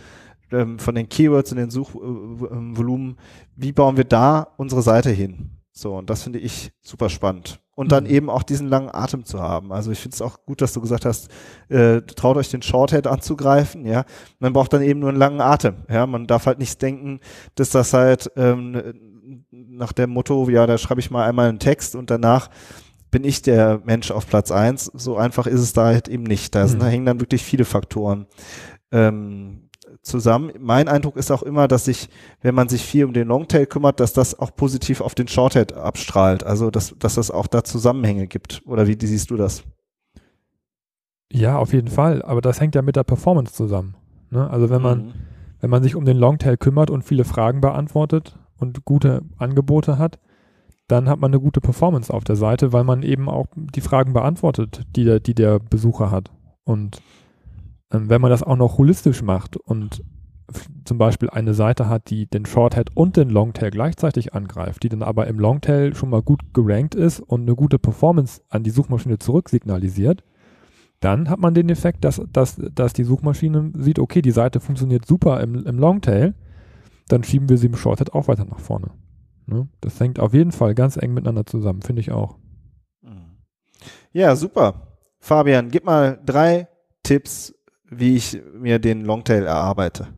ähm, 0.52 0.78
von 0.78 0.94
den 0.94 1.08
Keywords 1.08 1.52
und 1.52 1.58
den 1.58 1.70
Suchvolumen, 1.70 3.16
wie 3.56 3.72
bauen 3.72 3.96
wir 3.96 4.04
da 4.04 4.48
unsere 4.56 4.82
Seite 4.82 5.10
hin? 5.10 5.50
So, 5.72 5.96
und 5.96 6.10
das 6.10 6.22
finde 6.22 6.38
ich 6.38 6.72
super 6.80 7.08
spannend. 7.08 7.60
Und 7.74 7.92
dann 7.92 8.04
mhm. 8.04 8.10
eben 8.10 8.30
auch 8.30 8.42
diesen 8.42 8.68
langen 8.68 8.90
Atem 8.92 9.24
zu 9.24 9.40
haben. 9.40 9.72
Also 9.72 9.90
ich 9.90 9.98
finde 10.00 10.14
es 10.14 10.20
auch 10.20 10.44
gut, 10.44 10.60
dass 10.60 10.74
du 10.74 10.80
gesagt 10.80 11.06
hast, 11.06 11.30
äh, 11.68 12.02
traut 12.02 12.36
euch 12.36 12.50
den 12.50 12.60
Shorthead 12.60 13.06
anzugreifen, 13.06 13.86
ja. 13.86 14.04
Man 14.38 14.52
braucht 14.52 14.72
dann 14.72 14.82
eben 14.82 15.00
nur 15.00 15.08
einen 15.08 15.18
langen 15.18 15.40
Atem. 15.40 15.76
Ja, 15.88 16.06
man 16.06 16.26
darf 16.26 16.46
halt 16.46 16.58
nicht 16.58 16.82
denken, 16.82 17.20
dass 17.54 17.70
das 17.70 17.94
halt 17.94 18.30
ähm, 18.36 18.92
nach 19.50 19.92
dem 19.92 20.10
Motto, 20.10 20.50
ja, 20.50 20.66
da 20.66 20.76
schreibe 20.76 21.00
ich 21.00 21.10
mal 21.10 21.26
einmal 21.26 21.48
einen 21.48 21.60
Text 21.60 21.94
und 21.94 22.10
danach 22.10 22.50
bin 23.10 23.24
ich 23.24 23.42
der 23.42 23.80
Mensch 23.84 24.10
auf 24.10 24.26
Platz 24.26 24.50
eins. 24.50 24.90
So 24.92 25.16
einfach 25.16 25.46
ist 25.46 25.60
es 25.60 25.72
da 25.72 25.86
halt 25.86 26.08
eben 26.08 26.24
nicht. 26.24 26.54
Da, 26.54 26.66
sind, 26.68 26.78
mhm. 26.78 26.82
da 26.82 26.88
hängen 26.88 27.06
dann 27.06 27.20
wirklich 27.20 27.42
viele 27.42 27.64
Faktoren 27.64 28.26
ähm, 28.92 29.69
zusammen. 30.02 30.52
Mein 30.58 30.88
Eindruck 30.88 31.16
ist 31.16 31.30
auch 31.30 31.42
immer, 31.42 31.68
dass 31.68 31.84
sich, 31.84 32.08
wenn 32.40 32.54
man 32.54 32.68
sich 32.68 32.82
viel 32.82 33.04
um 33.04 33.12
den 33.12 33.28
Longtail 33.28 33.66
kümmert, 33.66 34.00
dass 34.00 34.12
das 34.12 34.38
auch 34.38 34.54
positiv 34.54 35.00
auf 35.00 35.14
den 35.14 35.28
Shorthead 35.28 35.74
abstrahlt. 35.74 36.44
Also, 36.44 36.70
dass, 36.70 36.94
dass 36.98 37.16
das 37.16 37.30
auch 37.30 37.46
da 37.46 37.64
Zusammenhänge 37.64 38.26
gibt. 38.26 38.62
Oder 38.66 38.86
wie, 38.86 39.00
wie 39.00 39.06
siehst 39.06 39.30
du 39.30 39.36
das? 39.36 39.62
Ja, 41.32 41.58
auf 41.58 41.72
jeden 41.72 41.88
Fall. 41.88 42.22
Aber 42.22 42.40
das 42.40 42.60
hängt 42.60 42.74
ja 42.74 42.82
mit 42.82 42.96
der 42.96 43.04
Performance 43.04 43.52
zusammen. 43.52 43.94
Ne? 44.30 44.48
Also 44.48 44.70
wenn 44.70 44.82
man, 44.82 45.06
mhm. 45.06 45.12
wenn 45.60 45.70
man 45.70 45.82
sich 45.82 45.94
um 45.94 46.04
den 46.04 46.16
Longtail 46.16 46.56
kümmert 46.56 46.90
und 46.90 47.02
viele 47.02 47.24
Fragen 47.24 47.60
beantwortet 47.60 48.38
und 48.58 48.84
gute 48.84 49.22
Angebote 49.38 49.98
hat, 49.98 50.18
dann 50.88 51.08
hat 51.08 51.20
man 51.20 51.30
eine 51.30 51.40
gute 51.40 51.60
Performance 51.60 52.12
auf 52.12 52.24
der 52.24 52.34
Seite, 52.34 52.72
weil 52.72 52.82
man 52.82 53.02
eben 53.02 53.28
auch 53.28 53.46
die 53.54 53.80
Fragen 53.80 54.12
beantwortet, 54.12 54.82
die 54.96 55.04
der, 55.04 55.20
die 55.20 55.34
der 55.34 55.60
Besucher 55.60 56.10
hat. 56.10 56.32
Und 56.64 57.00
wenn 57.90 58.20
man 58.20 58.30
das 58.30 58.42
auch 58.42 58.56
noch 58.56 58.78
holistisch 58.78 59.22
macht 59.22 59.56
und 59.56 60.02
zum 60.84 60.98
Beispiel 60.98 61.30
eine 61.30 61.54
Seite 61.54 61.88
hat, 61.88 62.10
die 62.10 62.26
den 62.26 62.44
Shorthead 62.44 62.90
und 62.94 63.16
den 63.16 63.30
Longtail 63.30 63.70
gleichzeitig 63.70 64.34
angreift, 64.34 64.82
die 64.82 64.88
dann 64.88 65.02
aber 65.02 65.26
im 65.28 65.38
Longtail 65.38 65.94
schon 65.94 66.10
mal 66.10 66.22
gut 66.22 66.54
gerankt 66.54 66.94
ist 66.94 67.20
und 67.20 67.42
eine 67.42 67.54
gute 67.54 67.78
Performance 67.78 68.42
an 68.48 68.64
die 68.64 68.70
Suchmaschine 68.70 69.18
zurücksignalisiert, 69.18 70.24
dann 70.98 71.30
hat 71.30 71.38
man 71.38 71.54
den 71.54 71.68
Effekt, 71.68 72.04
dass, 72.04 72.20
dass, 72.32 72.60
dass 72.74 72.92
die 72.92 73.04
Suchmaschine 73.04 73.72
sieht, 73.76 73.98
okay, 73.98 74.22
die 74.22 74.32
Seite 74.32 74.60
funktioniert 74.60 75.06
super 75.06 75.40
im, 75.40 75.64
im 75.64 75.78
Longtail, 75.78 76.34
dann 77.08 77.22
schieben 77.22 77.48
wir 77.48 77.58
sie 77.58 77.66
im 77.66 77.76
Shorthead 77.76 78.12
auch 78.12 78.28
weiter 78.28 78.44
nach 78.44 78.60
vorne. 78.60 78.90
Ne? 79.46 79.68
Das 79.80 79.98
hängt 80.00 80.18
auf 80.18 80.34
jeden 80.34 80.52
Fall 80.52 80.74
ganz 80.74 80.96
eng 80.96 81.14
miteinander 81.14 81.46
zusammen, 81.46 81.82
finde 81.82 82.00
ich 82.00 82.12
auch. 82.12 82.36
Ja, 84.12 84.34
super. 84.34 84.96
Fabian, 85.20 85.70
gib 85.70 85.84
mal 85.84 86.20
drei 86.24 86.68
Tipps, 87.02 87.54
wie 87.90 88.16
ich 88.16 88.40
mir 88.58 88.78
den 88.78 89.04
Longtail 89.04 89.44
erarbeite. 89.44 90.08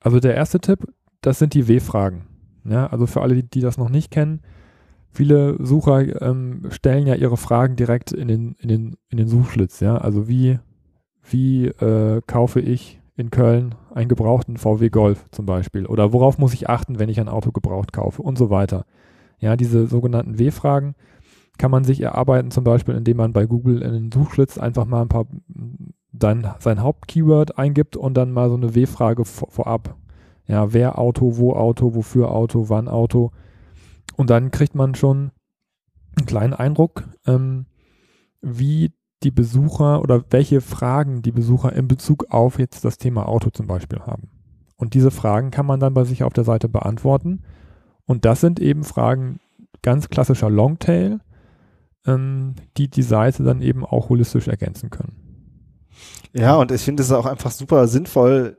Also 0.00 0.20
der 0.20 0.34
erste 0.34 0.60
Tipp, 0.60 0.86
das 1.20 1.38
sind 1.38 1.54
die 1.54 1.68
W-Fragen. 1.68 2.26
Ja, 2.64 2.86
also 2.88 3.06
für 3.06 3.22
alle, 3.22 3.34
die, 3.34 3.48
die 3.48 3.60
das 3.60 3.78
noch 3.78 3.88
nicht 3.88 4.10
kennen, 4.10 4.40
viele 5.10 5.56
Sucher 5.64 6.22
ähm, 6.22 6.66
stellen 6.70 7.06
ja 7.06 7.14
ihre 7.14 7.36
Fragen 7.36 7.76
direkt 7.76 8.12
in 8.12 8.28
den, 8.28 8.56
in 8.58 8.68
den, 8.68 8.96
in 9.08 9.18
den 9.18 9.28
Suchschlitz. 9.28 9.80
Ja, 9.80 9.96
also 9.96 10.28
wie, 10.28 10.58
wie 11.30 11.66
äh, 11.66 12.20
kaufe 12.26 12.60
ich 12.60 13.00
in 13.16 13.30
Köln 13.30 13.74
einen 13.94 14.08
gebrauchten 14.08 14.56
VW 14.56 14.90
Golf 14.90 15.26
zum 15.30 15.46
Beispiel? 15.46 15.86
Oder 15.86 16.12
worauf 16.12 16.38
muss 16.38 16.54
ich 16.54 16.68
achten, 16.68 16.98
wenn 16.98 17.08
ich 17.08 17.20
ein 17.20 17.28
Auto 17.28 17.50
gebraucht 17.52 17.92
kaufe 17.92 18.22
und 18.22 18.38
so 18.38 18.50
weiter. 18.50 18.84
Ja, 19.40 19.56
diese 19.56 19.86
sogenannten 19.86 20.38
W-Fragen 20.38 20.94
kann 21.58 21.70
man 21.70 21.84
sich 21.84 22.00
erarbeiten, 22.00 22.50
zum 22.50 22.64
Beispiel, 22.64 22.94
indem 22.94 23.16
man 23.16 23.32
bei 23.32 23.46
Google 23.46 23.82
in 23.82 23.92
den 23.92 24.12
Suchschlitz 24.12 24.58
einfach 24.58 24.84
mal 24.84 25.02
ein 25.02 25.08
paar 25.08 25.26
sein, 26.20 26.46
sein 26.58 26.82
Hauptkeyword 26.82 27.58
eingibt 27.58 27.96
und 27.96 28.14
dann 28.14 28.32
mal 28.32 28.48
so 28.48 28.56
eine 28.56 28.74
W-Frage 28.74 29.24
vor, 29.24 29.50
vorab. 29.50 29.96
Ja, 30.46 30.72
wer 30.72 30.98
Auto, 30.98 31.36
wo 31.36 31.52
Auto, 31.52 31.94
wofür 31.94 32.30
Auto, 32.32 32.68
wann 32.68 32.88
Auto. 32.88 33.32
Und 34.16 34.30
dann 34.30 34.50
kriegt 34.50 34.74
man 34.74 34.94
schon 34.94 35.30
einen 36.16 36.26
kleinen 36.26 36.54
Eindruck, 36.54 37.04
ähm, 37.26 37.66
wie 38.40 38.92
die 39.22 39.30
Besucher 39.30 40.00
oder 40.00 40.24
welche 40.30 40.60
Fragen 40.60 41.22
die 41.22 41.32
Besucher 41.32 41.72
in 41.72 41.88
Bezug 41.88 42.26
auf 42.30 42.58
jetzt 42.58 42.84
das 42.84 42.98
Thema 42.98 43.28
Auto 43.28 43.50
zum 43.50 43.66
Beispiel 43.66 44.00
haben. 44.00 44.30
Und 44.76 44.94
diese 44.94 45.10
Fragen 45.10 45.50
kann 45.50 45.66
man 45.66 45.80
dann 45.80 45.94
bei 45.94 46.04
sich 46.04 46.22
auf 46.22 46.32
der 46.32 46.44
Seite 46.44 46.68
beantworten. 46.68 47.42
Und 48.06 48.24
das 48.24 48.40
sind 48.40 48.60
eben 48.60 48.84
Fragen 48.84 49.40
ganz 49.82 50.08
klassischer 50.08 50.48
Longtail, 50.48 51.20
ähm, 52.06 52.54
die 52.76 52.88
die 52.88 53.02
Seite 53.02 53.42
dann 53.42 53.60
eben 53.60 53.84
auch 53.84 54.08
holistisch 54.08 54.48
ergänzen 54.48 54.90
können. 54.90 55.27
Ja, 56.32 56.56
und 56.56 56.70
ich 56.72 56.82
finde 56.82 57.02
es 57.02 57.12
auch 57.12 57.26
einfach 57.26 57.50
super 57.50 57.88
sinnvoll, 57.88 58.58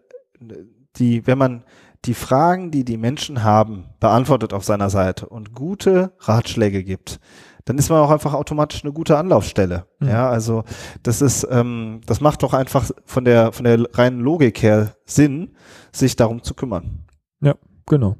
die, 0.95 1.25
wenn 1.27 1.37
man 1.37 1.63
die 2.05 2.13
Fragen, 2.13 2.71
die 2.71 2.85
die 2.85 2.97
Menschen 2.97 3.43
haben, 3.43 3.85
beantwortet 3.99 4.53
auf 4.53 4.63
seiner 4.63 4.89
Seite 4.89 5.27
und 5.27 5.53
gute 5.53 6.13
Ratschläge 6.19 6.83
gibt, 6.83 7.19
dann 7.65 7.77
ist 7.77 7.89
man 7.89 7.99
auch 7.99 8.09
einfach 8.09 8.33
automatisch 8.33 8.83
eine 8.83 8.93
gute 8.93 9.17
Anlaufstelle. 9.17 9.85
Mhm. 9.99 10.07
Ja, 10.07 10.29
also 10.29 10.63
das 11.03 11.21
ist, 11.21 11.47
ähm, 11.51 12.01
das 12.05 12.21
macht 12.21 12.41
doch 12.41 12.53
einfach 12.53 12.89
von 13.05 13.25
der 13.25 13.51
von 13.51 13.65
der 13.65 13.85
reinen 13.93 14.21
Logik 14.21 14.63
her 14.63 14.95
Sinn, 15.05 15.55
sich 15.91 16.15
darum 16.15 16.41
zu 16.41 16.53
kümmern. 16.53 17.05
Ja, 17.41 17.55
genau. 17.85 18.15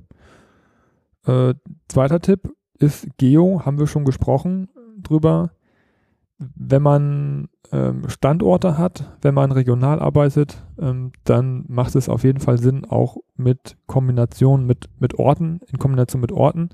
Äh, 1.26 1.56
zweiter 1.88 2.20
Tipp 2.20 2.54
ist 2.78 3.08
Geo, 3.18 3.62
haben 3.66 3.80
wir 3.80 3.88
schon 3.88 4.06
gesprochen 4.06 4.70
drüber. 5.02 5.52
Wenn 6.40 6.82
man 6.82 7.50
ähm, 7.72 8.08
Standorte 8.08 8.78
hat, 8.78 9.18
wenn 9.22 9.34
man 9.34 9.52
regional 9.52 10.00
arbeitet, 10.00 10.64
ähm, 10.80 11.12
dann 11.26 11.66
macht 11.68 11.96
es 11.96 12.10
auf 12.10 12.24
jeden 12.24 12.40
Fall 12.40 12.58
Sinn, 12.58 12.86
auch 12.86 13.18
mit 13.36 13.76
Kombination 13.88 14.66
mit, 14.66 14.90
mit 15.00 15.20
Orten, 15.20 15.60
in 15.72 15.80
Kombination 15.80 16.22
mit 16.22 16.32
Orten 16.32 16.70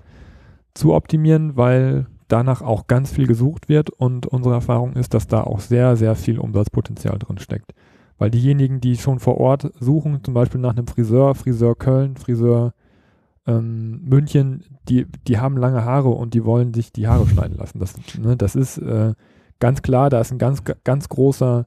zu 0.73 0.93
optimieren, 0.93 1.57
weil 1.57 2.07
danach 2.27 2.61
auch 2.61 2.87
ganz 2.87 3.11
viel 3.11 3.27
gesucht 3.27 3.69
wird 3.69 3.89
und 3.89 4.27
unsere 4.27 4.55
Erfahrung 4.55 4.93
ist, 4.93 5.13
dass 5.13 5.27
da 5.27 5.41
auch 5.41 5.59
sehr, 5.59 5.95
sehr 5.95 6.15
viel 6.15 6.39
Umsatzpotenzial 6.39 7.17
drin 7.19 7.37
steckt. 7.37 7.73
Weil 8.17 8.31
diejenigen, 8.31 8.79
die 8.79 8.97
schon 8.97 9.19
vor 9.19 9.37
Ort 9.37 9.71
suchen, 9.79 10.23
zum 10.23 10.33
Beispiel 10.33 10.61
nach 10.61 10.75
einem 10.75 10.87
Friseur, 10.87 11.35
Friseur 11.35 11.75
Köln, 11.75 12.15
Friseur 12.15 12.73
ähm, 13.45 14.01
München, 14.03 14.63
die, 14.87 15.05
die 15.27 15.37
haben 15.37 15.57
lange 15.57 15.83
Haare 15.83 16.09
und 16.09 16.33
die 16.33 16.45
wollen 16.45 16.73
sich 16.73 16.91
die 16.91 17.07
Haare 17.07 17.27
schneiden 17.27 17.57
lassen. 17.57 17.79
Das, 17.79 17.95
ne, 18.17 18.37
das 18.37 18.55
ist 18.55 18.77
äh, 18.77 19.13
ganz 19.59 19.81
klar, 19.81 20.09
da 20.09 20.21
ist 20.21 20.31
ein 20.31 20.37
ganz, 20.37 20.63
ganz 20.83 21.09
großer 21.09 21.65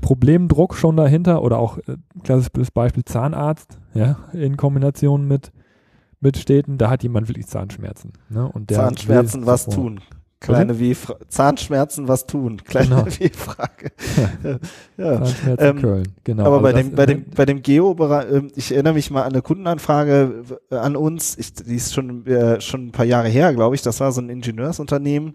Problemdruck 0.00 0.74
schon 0.74 0.96
dahinter 0.96 1.42
oder 1.42 1.58
auch 1.58 1.78
äh, 1.78 1.96
klassisches 2.22 2.70
Beispiel 2.70 3.04
Zahnarzt, 3.04 3.78
ja, 3.94 4.16
in 4.32 4.56
Kombination 4.56 5.26
mit, 5.26 5.52
mit 6.20 6.36
Städten, 6.36 6.78
da 6.78 6.88
hat 6.90 7.02
jemand 7.02 7.28
wirklich 7.28 7.46
Zahnschmerzen. 7.46 8.12
Ne? 8.28 8.46
Und 8.46 8.70
der 8.70 8.78
Zahnschmerzen 8.78 9.46
was 9.46 9.66
tun. 9.66 10.00
Kleine 10.42 10.78
wie 10.78 10.96
Zahnschmerzen 11.28 12.08
was 12.08 12.26
tun. 12.26 12.62
Kleine 12.64 12.88
genau. 12.88 13.06
W-Frage. 13.18 13.92
ja. 14.96 15.24
Zahnschmerzen 15.24 15.66
ähm, 15.66 15.80
Köln, 15.80 16.08
genau. 16.24 16.44
Aber 16.46 16.56
also 16.56 16.62
bei, 16.62 16.82
dem, 16.82 16.94
bei 16.94 17.06
dem, 17.06 17.24
bei 17.30 17.44
dem 17.46 17.62
Geo, 17.62 17.96
äh, 18.10 18.42
ich 18.56 18.72
erinnere 18.72 18.94
mich 18.94 19.10
mal 19.10 19.22
an 19.22 19.32
eine 19.32 19.42
Kundenanfrage 19.42 20.42
an 20.70 20.96
uns, 20.96 21.38
ich, 21.38 21.54
die 21.54 21.76
ist 21.76 21.94
schon, 21.94 22.26
äh, 22.26 22.60
schon 22.60 22.88
ein 22.88 22.92
paar 22.92 23.04
Jahre 23.04 23.28
her, 23.28 23.54
glaube 23.54 23.74
ich. 23.74 23.82
Das 23.82 24.00
war 24.00 24.10
so 24.12 24.20
ein 24.20 24.28
Ingenieursunternehmen. 24.28 25.34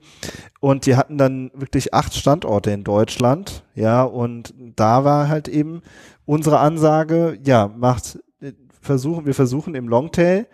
Und 0.60 0.86
die 0.86 0.96
hatten 0.96 1.18
dann 1.18 1.52
wirklich 1.54 1.94
acht 1.94 2.14
Standorte 2.14 2.72
in 2.72 2.84
Deutschland. 2.84 3.64
Ja, 3.76 4.04
und 4.04 4.54
da 4.76 5.06
war 5.06 5.30
halt 5.30 5.48
eben 5.48 5.82
unsere 6.26 6.60
Ansage, 6.60 7.40
ja, 7.46 7.72
macht, 7.76 8.20
äh, 8.42 8.52
versuchen, 8.82 9.26
wir 9.26 9.34
versuchen 9.34 9.76
im 9.76 9.88
Longtail 9.88 10.48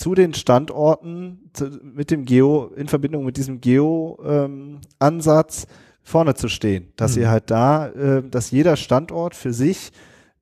zu 0.00 0.14
den 0.14 0.32
Standorten 0.32 1.50
zu, 1.52 1.66
mit 1.82 2.10
dem 2.10 2.24
Geo, 2.24 2.72
in 2.74 2.88
Verbindung 2.88 3.26
mit 3.26 3.36
diesem 3.36 3.60
Geo-Ansatz 3.60 5.64
ähm, 5.64 5.68
vorne 6.02 6.34
zu 6.34 6.48
stehen. 6.48 6.90
Dass 6.96 7.16
mhm. 7.16 7.22
ihr 7.22 7.30
halt 7.30 7.50
da, 7.50 7.88
äh, 7.88 8.22
dass 8.26 8.50
jeder 8.50 8.76
Standort 8.76 9.34
für 9.34 9.52
sich 9.52 9.92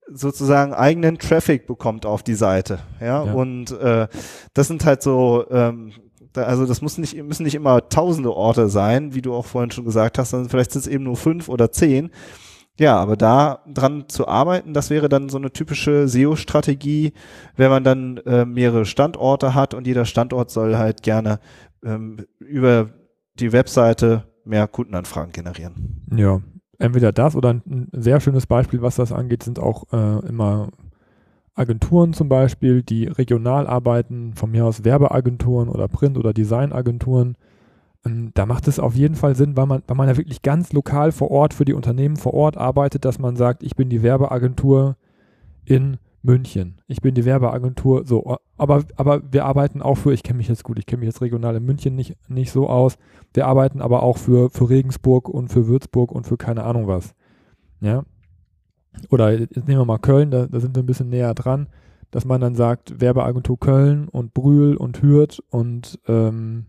sozusagen 0.08 0.72
eigenen 0.72 1.18
Traffic 1.18 1.66
bekommt 1.66 2.06
auf 2.06 2.22
die 2.22 2.36
Seite. 2.36 2.78
Ja, 3.00 3.24
ja. 3.24 3.32
und 3.32 3.72
äh, 3.72 4.06
das 4.54 4.68
sind 4.68 4.84
halt 4.84 5.02
so, 5.02 5.44
ähm, 5.50 5.90
da, 6.32 6.44
also 6.44 6.64
das 6.64 6.80
muss 6.80 6.96
nicht, 6.96 7.20
müssen 7.20 7.42
nicht 7.42 7.56
immer 7.56 7.88
tausende 7.88 8.32
Orte 8.32 8.68
sein, 8.68 9.16
wie 9.16 9.22
du 9.22 9.34
auch 9.34 9.46
vorhin 9.46 9.72
schon 9.72 9.84
gesagt 9.84 10.18
hast, 10.18 10.30
sondern 10.30 10.50
vielleicht 10.50 10.70
sind 10.70 10.82
es 10.82 10.86
eben 10.86 11.02
nur 11.02 11.16
fünf 11.16 11.48
oder 11.48 11.72
zehn. 11.72 12.12
Ja, 12.78 12.96
aber 12.96 13.16
da 13.16 13.60
dran 13.66 14.04
zu 14.08 14.28
arbeiten, 14.28 14.72
das 14.72 14.90
wäre 14.90 15.08
dann 15.08 15.28
so 15.28 15.36
eine 15.36 15.52
typische 15.52 16.06
SEO-Strategie, 16.06 17.12
wenn 17.56 17.70
man 17.70 17.82
dann 17.82 18.18
äh, 18.18 18.44
mehrere 18.44 18.84
Standorte 18.84 19.54
hat 19.54 19.74
und 19.74 19.86
jeder 19.86 20.04
Standort 20.04 20.50
soll 20.50 20.76
halt 20.76 21.02
gerne 21.02 21.40
ähm, 21.84 22.24
über 22.38 22.90
die 23.34 23.52
Webseite 23.52 24.24
mehr 24.44 24.68
Kundenanfragen 24.68 25.32
generieren. 25.32 26.06
Ja, 26.14 26.40
entweder 26.78 27.12
das 27.12 27.34
oder 27.34 27.50
ein, 27.50 27.88
sehr 27.92 28.20
schönes 28.20 28.46
Beispiel, 28.46 28.80
was 28.80 28.96
das 28.96 29.12
angeht, 29.12 29.42
sind 29.42 29.58
auch 29.58 29.84
äh, 29.92 30.26
immer 30.26 30.68
Agenturen 31.54 32.12
zum 32.12 32.28
Beispiel, 32.28 32.82
die 32.82 33.06
regional 33.06 33.66
arbeiten, 33.66 34.34
von 34.34 34.52
mir 34.52 34.64
aus 34.64 34.84
Werbeagenturen 34.84 35.68
oder 35.68 35.88
Print- 35.88 36.16
oder 36.16 36.32
Designagenturen 36.32 37.36
ähm, 38.04 38.30
da 38.34 38.46
macht 38.46 38.68
es 38.68 38.78
auf 38.78 38.94
jeden 38.94 39.14
Fall 39.14 39.34
Sinn, 39.34 39.56
weil 39.56 39.66
man, 39.66 39.82
weil 39.86 39.96
man 39.96 40.08
ja 40.08 40.16
wirklich 40.16 40.42
ganz 40.42 40.72
lokal 40.72 41.12
vor 41.12 41.30
Ort 41.30 41.54
für 41.54 41.64
die 41.64 41.74
Unternehmen 41.74 42.16
vor 42.16 42.34
Ort 42.34 42.56
arbeitet, 42.56 43.04
dass 43.04 43.18
man 43.18 43.36
sagt, 43.36 43.62
ich 43.62 43.76
bin 43.76 43.90
die 43.90 44.02
Werbeagentur 44.02 44.96
in 45.64 45.98
München. 46.22 46.80
Ich 46.86 47.00
bin 47.00 47.14
die 47.14 47.24
Werbeagentur, 47.24 48.04
so, 48.04 48.38
aber, 48.56 48.84
aber 48.96 49.22
wir 49.32 49.44
arbeiten 49.44 49.82
auch 49.82 49.94
für, 49.96 50.12
ich 50.12 50.22
kenne 50.22 50.38
mich 50.38 50.48
jetzt 50.48 50.64
gut, 50.64 50.78
ich 50.78 50.86
kenne 50.86 51.00
mich 51.00 51.08
jetzt 51.08 51.22
regional 51.22 51.56
in 51.56 51.64
München 51.64 51.94
nicht, 51.94 52.16
nicht 52.28 52.50
so 52.50 52.68
aus. 52.68 52.98
Wir 53.32 53.46
arbeiten 53.46 53.80
aber 53.80 54.02
auch 54.02 54.18
für, 54.18 54.50
für 54.50 54.68
Regensburg 54.68 55.28
und 55.28 55.48
für 55.48 55.68
Würzburg 55.68 56.12
und 56.12 56.26
für 56.26 56.36
keine 56.36 56.64
Ahnung 56.64 56.86
was. 56.86 57.14
Ja. 57.80 58.04
Oder 59.10 59.38
jetzt 59.38 59.68
nehmen 59.68 59.80
wir 59.80 59.84
mal 59.84 59.98
Köln, 59.98 60.30
da, 60.30 60.46
da 60.46 60.60
sind 60.60 60.74
wir 60.74 60.82
ein 60.82 60.86
bisschen 60.86 61.08
näher 61.08 61.34
dran, 61.34 61.68
dass 62.10 62.24
man 62.24 62.40
dann 62.40 62.56
sagt, 62.56 63.00
Werbeagentur 63.00 63.58
Köln 63.58 64.08
und 64.08 64.34
Brühl 64.34 64.76
und 64.76 65.02
Hürth 65.02 65.40
und 65.50 66.00
ähm, 66.08 66.66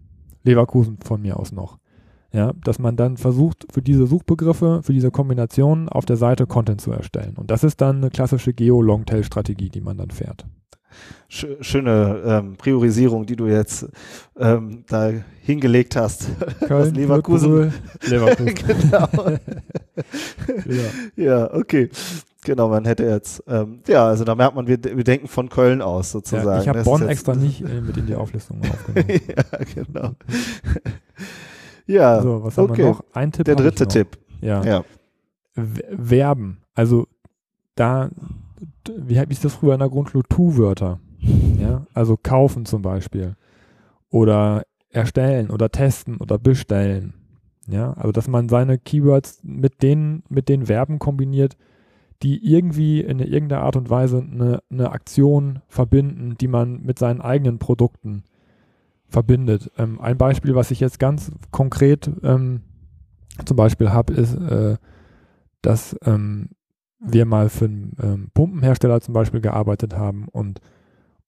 Leverkusen 0.49 0.97
von 1.03 1.21
mir 1.21 1.37
aus 1.37 1.51
noch. 1.51 1.77
Ja, 2.31 2.53
dass 2.63 2.77
man 2.77 2.95
dann 2.95 3.17
versucht, 3.17 3.65
für 3.71 3.81
diese 3.81 4.05
Suchbegriffe, 4.05 4.81
für 4.83 4.93
diese 4.93 5.09
Kombinationen 5.09 5.89
auf 5.89 6.05
der 6.05 6.15
Seite 6.15 6.45
Content 6.45 6.79
zu 6.79 6.91
erstellen. 6.91 7.35
Und 7.37 7.49
das 7.49 7.63
ist 7.63 7.81
dann 7.81 7.97
eine 7.97 8.11
klassische 8.11 8.53
Geo-Longtail-Strategie, 8.53 9.69
die 9.69 9.81
man 9.81 9.97
dann 9.97 10.11
fährt. 10.11 10.45
Schöne 11.27 12.21
ähm, 12.25 12.55
Priorisierung, 12.57 13.25
die 13.25 13.35
du 13.35 13.47
jetzt 13.47 13.87
ähm, 14.37 14.83
da 14.87 15.11
hingelegt 15.41 15.95
hast. 15.95 16.27
Köln, 16.67 16.93
Leverkusen. 16.95 17.73
Leverkusen. 18.07 18.55
genau. 18.67 19.07
ja. 20.65 21.23
ja, 21.23 21.53
okay. 21.53 21.89
Genau, 22.45 22.69
man 22.69 22.85
hätte 22.85 23.03
jetzt, 23.03 23.43
ähm, 23.47 23.81
ja, 23.87 24.07
also 24.07 24.23
da 24.23 24.33
merkt 24.33 24.55
man, 24.55 24.65
wir, 24.65 24.81
wir 24.81 25.03
denken 25.03 25.27
von 25.27 25.49
Köln 25.49 25.81
aus 25.81 26.11
sozusagen. 26.11 26.47
Ja, 26.47 26.61
ich 26.61 26.69
habe 26.69 26.83
Bonn 26.83 27.07
extra 27.07 27.35
nicht 27.35 27.61
äh, 27.61 27.81
mit 27.81 27.97
in 27.97 28.05
die 28.05 28.15
Auflistung 28.15 28.61
aufgenommen. 28.71 29.21
ja, 29.27 29.83
genau. 29.83 30.11
ja, 31.85 32.21
so, 32.21 32.43
was 32.43 32.57
haben 32.57 32.71
okay. 32.71 32.77
wir 32.77 32.85
noch? 32.85 33.03
Ein 33.13 33.31
Tipp 33.33 33.43
Der 33.45 33.55
dritte 33.55 33.87
Tipp. 33.87 34.17
Ja. 34.39 34.63
ja. 34.63 34.83
Verben. 35.53 36.61
Also 36.73 37.07
da, 37.75 38.09
wie 38.97 39.21
ich 39.29 39.41
das 39.41 39.55
früher 39.55 39.73
in 39.73 39.79
der 39.79 39.89
Grundschule? 39.89 40.23
Tu-Wörter. 40.27 40.99
Ja, 41.59 41.85
also 41.93 42.15
kaufen 42.15 42.65
zum 42.65 42.81
Beispiel. 42.81 43.35
Oder 44.09 44.63
erstellen 44.91 45.49
oder 45.49 45.69
testen 45.69 46.15
oder 46.15 46.39
bestellen. 46.39 47.13
Ja, 47.67 47.93
also 47.93 48.13
dass 48.13 48.29
man 48.29 48.47
seine 48.47 48.77
Keywords 48.77 49.41
mit 49.43 49.83
den, 49.83 50.23
mit 50.29 50.47
den 50.47 50.67
Verben 50.67 50.99
kombiniert, 50.99 51.57
die 52.23 52.45
irgendwie 52.45 53.01
in 53.01 53.19
irgendeiner 53.19 53.63
Art 53.63 53.75
und 53.75 53.89
Weise 53.89 54.19
eine, 54.19 54.61
eine 54.69 54.91
Aktion 54.91 55.59
verbinden, 55.67 56.35
die 56.39 56.47
man 56.47 56.81
mit 56.81 56.99
seinen 56.99 57.21
eigenen 57.21 57.59
Produkten 57.59 58.23
verbindet. 59.07 59.71
Ähm, 59.77 59.99
ein 60.01 60.17
Beispiel, 60.17 60.55
was 60.55 60.71
ich 60.71 60.79
jetzt 60.79 60.99
ganz 60.99 61.31
konkret 61.51 62.09
ähm, 62.23 62.61
zum 63.45 63.57
Beispiel 63.57 63.91
habe, 63.91 64.13
ist, 64.13 64.35
äh, 64.35 64.77
dass 65.61 65.95
ähm, 66.03 66.49
wir 66.99 67.25
mal 67.25 67.49
für 67.49 67.65
einen 67.65 67.95
ähm, 68.01 68.31
Pumpenhersteller 68.33 68.99
zum 69.01 69.13
Beispiel 69.13 69.41
gearbeitet 69.41 69.95
haben 69.95 70.27
und 70.29 70.61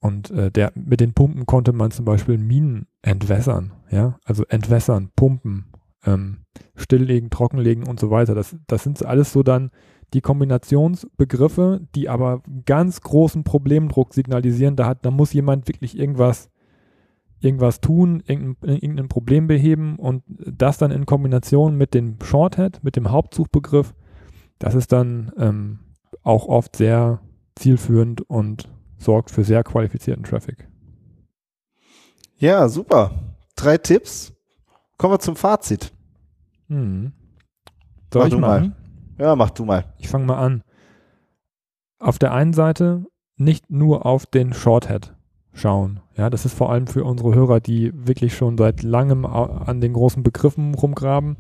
und 0.04 0.32
äh, 0.32 0.50
der, 0.50 0.72
mit 0.74 1.00
den 1.00 1.14
Pumpen 1.14 1.46
konnte 1.46 1.74
man 1.74 1.92
zum 1.92 2.06
Beispiel 2.06 2.40
Minen 2.40 2.88
entwässern, 3.04 3.74
ja, 3.92 4.18
also 4.26 4.44
entwässern, 4.48 5.12
pumpen, 5.16 5.66
ähm, 6.06 6.40
stilllegen, 6.76 7.30
trockenlegen 7.30 7.86
und 7.86 8.00
so 8.00 8.10
weiter. 8.10 8.34
Das, 8.34 8.56
das 8.66 8.84
sind 8.84 9.06
alles 9.06 9.32
so 9.32 9.44
dann 9.44 9.70
die 10.14 10.22
Kombinationsbegriffe, 10.22 11.82
die 11.96 12.10
aber 12.10 12.42
ganz 12.66 13.02
großen 13.02 13.44
Problemdruck 13.44 14.14
signalisieren. 14.14 14.76
Da, 14.76 14.88
hat, 14.88 15.06
da 15.06 15.12
muss 15.12 15.34
jemand 15.34 15.68
wirklich 15.68 15.98
irgendwas, 15.98 16.50
irgendwas 17.40 17.80
tun, 17.80 18.22
irgendein, 18.26 18.76
irgendein 18.76 19.08
Problem 19.08 19.48
beheben 19.48 19.98
und 19.98 20.24
das 20.28 20.78
dann 20.78 20.92
in 20.92 21.06
Kombination 21.06 21.78
mit 21.78 21.94
dem 21.94 22.18
Shorthead, 22.22 22.84
mit 22.84 22.96
dem 22.96 23.10
Hauptsuchbegriff, 23.10 23.94
das 24.60 24.76
ist 24.76 24.92
dann 24.92 25.32
ähm, 25.38 25.80
auch 26.24 26.48
oft 26.48 26.76
sehr 26.76 27.20
zielführend 27.56 28.22
und 28.30 28.70
sorgt 28.98 29.32
für 29.32 29.44
sehr 29.44 29.64
qualifizierten 29.64 30.24
Traffic. 30.24 30.68
Ja, 32.38 32.68
super. 32.70 33.12
Drei 33.56 33.78
Tipps. 33.78 34.34
Kommen 34.98 35.14
wir 35.14 35.20
zum 35.20 35.36
Fazit. 35.36 35.92
Hm. 36.68 37.12
Soll 38.14 38.24
mach 38.24 38.28
ich 38.28 38.38
mal? 38.38 38.72
Ja, 39.22 39.36
mach 39.36 39.52
du 39.52 39.66
mal. 39.66 39.86
Ich 40.00 40.08
fange 40.08 40.26
mal 40.26 40.40
an. 40.40 40.64
Auf 42.00 42.18
der 42.18 42.34
einen 42.34 42.54
Seite 42.54 43.06
nicht 43.38 43.70
nur 43.70 44.08
auf 44.08 44.26
den 44.26 44.52
Shorthead 44.52 45.14
schauen. 45.54 46.00
Ja, 46.18 46.32
das 46.32 46.46
ist 46.46 46.56
vor 46.56 46.72
allem 46.72 46.88
für 46.88 47.04
unsere 47.04 47.36
Hörer, 47.36 47.60
die 47.60 47.92
wirklich 47.94 48.36
schon 48.36 48.58
seit 48.58 48.82
langem 48.82 49.28
an 49.28 49.80
den 49.80 49.94
großen 49.94 50.24
Begriffen 50.24 50.74
rumgraben. 50.74 51.38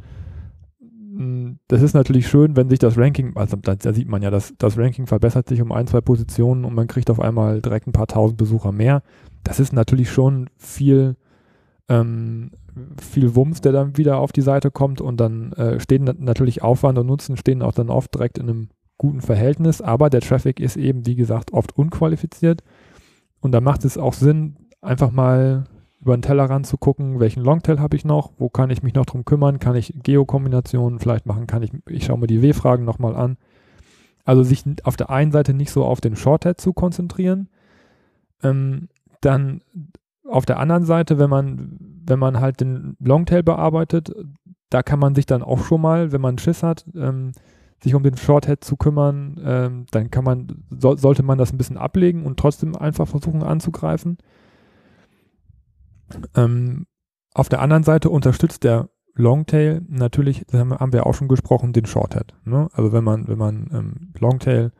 Hm, 0.79 1.57
das 1.67 1.81
ist 1.81 1.95
natürlich 1.95 2.27
schön, 2.27 2.55
wenn 2.55 2.69
sich 2.69 2.77
das 2.77 2.99
Ranking, 2.99 3.35
also 3.35 3.57
da, 3.57 3.75
sieht 3.93 4.07
man 4.07 4.21
ja, 4.21 4.29
dass 4.29 4.53
das 4.59 4.77
Ranking 4.77 5.07
verbessert 5.07 5.49
sich 5.49 5.59
um 5.59 5.71
ein, 5.71 5.87
zwei 5.87 6.01
Positionen 6.01 6.65
und 6.65 6.75
man 6.75 6.85
kriegt 6.85 7.09
auf 7.09 7.19
einmal 7.19 7.63
direkt 7.63 7.87
ein 7.87 7.93
paar 7.93 8.05
tausend 8.05 8.37
Besucher 8.37 8.71
mehr. 8.71 9.01
Das 9.43 9.59
ist 9.59 9.73
natürlich 9.73 10.11
schon 10.11 10.51
viel 10.55 11.15
ähm, 11.91 12.51
viel 12.99 13.35
Wumms, 13.35 13.59
der 13.59 13.73
dann 13.73 13.97
wieder 13.97 14.17
auf 14.17 14.31
die 14.31 14.41
Seite 14.41 14.71
kommt 14.71 15.01
und 15.01 15.17
dann 15.17 15.51
äh, 15.53 15.79
stehen 15.79 16.09
natürlich 16.19 16.63
Aufwand 16.63 16.97
und 16.97 17.07
Nutzen 17.07 17.35
stehen 17.35 17.61
auch 17.61 17.73
dann 17.73 17.89
oft 17.89 18.13
direkt 18.15 18.37
in 18.37 18.49
einem 18.49 18.69
guten 18.97 19.21
Verhältnis, 19.21 19.81
aber 19.81 20.09
der 20.09 20.21
Traffic 20.21 20.59
ist 20.59 20.77
eben, 20.77 21.05
wie 21.05 21.15
gesagt, 21.15 21.51
oft 21.51 21.77
unqualifiziert 21.77 22.63
und 23.41 23.51
da 23.51 23.59
macht 23.59 23.83
es 23.83 23.97
auch 23.97 24.13
Sinn, 24.13 24.55
einfach 24.81 25.11
mal 25.11 25.65
über 25.99 26.15
den 26.15 26.21
Tellerrand 26.21 26.65
zu 26.65 26.77
gucken, 26.77 27.19
welchen 27.19 27.43
Longtail 27.43 27.79
habe 27.79 27.97
ich 27.97 28.05
noch, 28.05 28.31
wo 28.37 28.47
kann 28.49 28.69
ich 28.69 28.81
mich 28.83 28.93
noch 28.93 29.05
drum 29.05 29.25
kümmern, 29.25 29.59
kann 29.59 29.75
ich 29.75 29.93
Geo-Kombinationen 30.01 30.99
vielleicht 30.99 31.25
machen, 31.25 31.45
kann 31.45 31.61
ich, 31.61 31.71
ich 31.89 32.05
schaue 32.05 32.17
mir 32.17 32.27
die 32.27 32.41
W-Fragen 32.41 32.85
nochmal 32.85 33.15
an. 33.15 33.37
Also 34.23 34.43
sich 34.43 34.63
auf 34.83 34.97
der 34.97 35.09
einen 35.09 35.31
Seite 35.31 35.53
nicht 35.53 35.71
so 35.71 35.83
auf 35.83 36.01
den 36.01 36.15
Shorthead 36.15 36.59
zu 36.59 36.73
konzentrieren, 36.73 37.49
ähm, 38.41 38.87
dann 39.19 39.61
auf 40.31 40.45
der 40.45 40.59
anderen 40.59 40.85
Seite, 40.85 41.19
wenn 41.19 41.29
man, 41.29 41.77
wenn 42.05 42.19
man 42.19 42.39
halt 42.39 42.61
den 42.61 42.95
Longtail 42.99 43.43
bearbeitet, 43.43 44.11
da 44.69 44.81
kann 44.81 44.99
man 44.99 45.15
sich 45.15 45.25
dann 45.25 45.43
auch 45.43 45.59
schon 45.63 45.81
mal, 45.81 46.11
wenn 46.11 46.21
man 46.21 46.37
Schiss 46.37 46.63
hat, 46.63 46.85
ähm, 46.95 47.33
sich 47.83 47.95
um 47.95 48.03
den 48.03 48.15
Shorthead 48.15 48.63
zu 48.63 48.77
kümmern, 48.77 49.39
ähm, 49.43 49.85
dann 49.91 50.11
kann 50.11 50.23
man, 50.23 50.63
so, 50.69 50.95
sollte 50.95 51.23
man 51.23 51.37
das 51.37 51.51
ein 51.51 51.57
bisschen 51.57 51.77
ablegen 51.77 52.25
und 52.25 52.39
trotzdem 52.39 52.75
einfach 52.75 53.07
versuchen 53.07 53.43
anzugreifen. 53.43 54.17
Ähm, 56.35 56.85
auf 57.33 57.49
der 57.49 57.61
anderen 57.61 57.83
Seite 57.83 58.09
unterstützt 58.09 58.63
der 58.63 58.89
Longtail 59.15 59.81
natürlich, 59.89 60.45
haben 60.53 60.93
wir 60.93 61.05
auch 61.05 61.13
schon 61.13 61.27
gesprochen, 61.27 61.73
den 61.73 61.85
Shorthead. 61.85 62.33
Ne? 62.45 62.69
Also 62.73 62.93
wenn 62.93 63.03
man, 63.03 63.27
wenn 63.27 63.37
man 63.37 63.69
ähm, 63.73 64.13
Longtail 64.19 64.71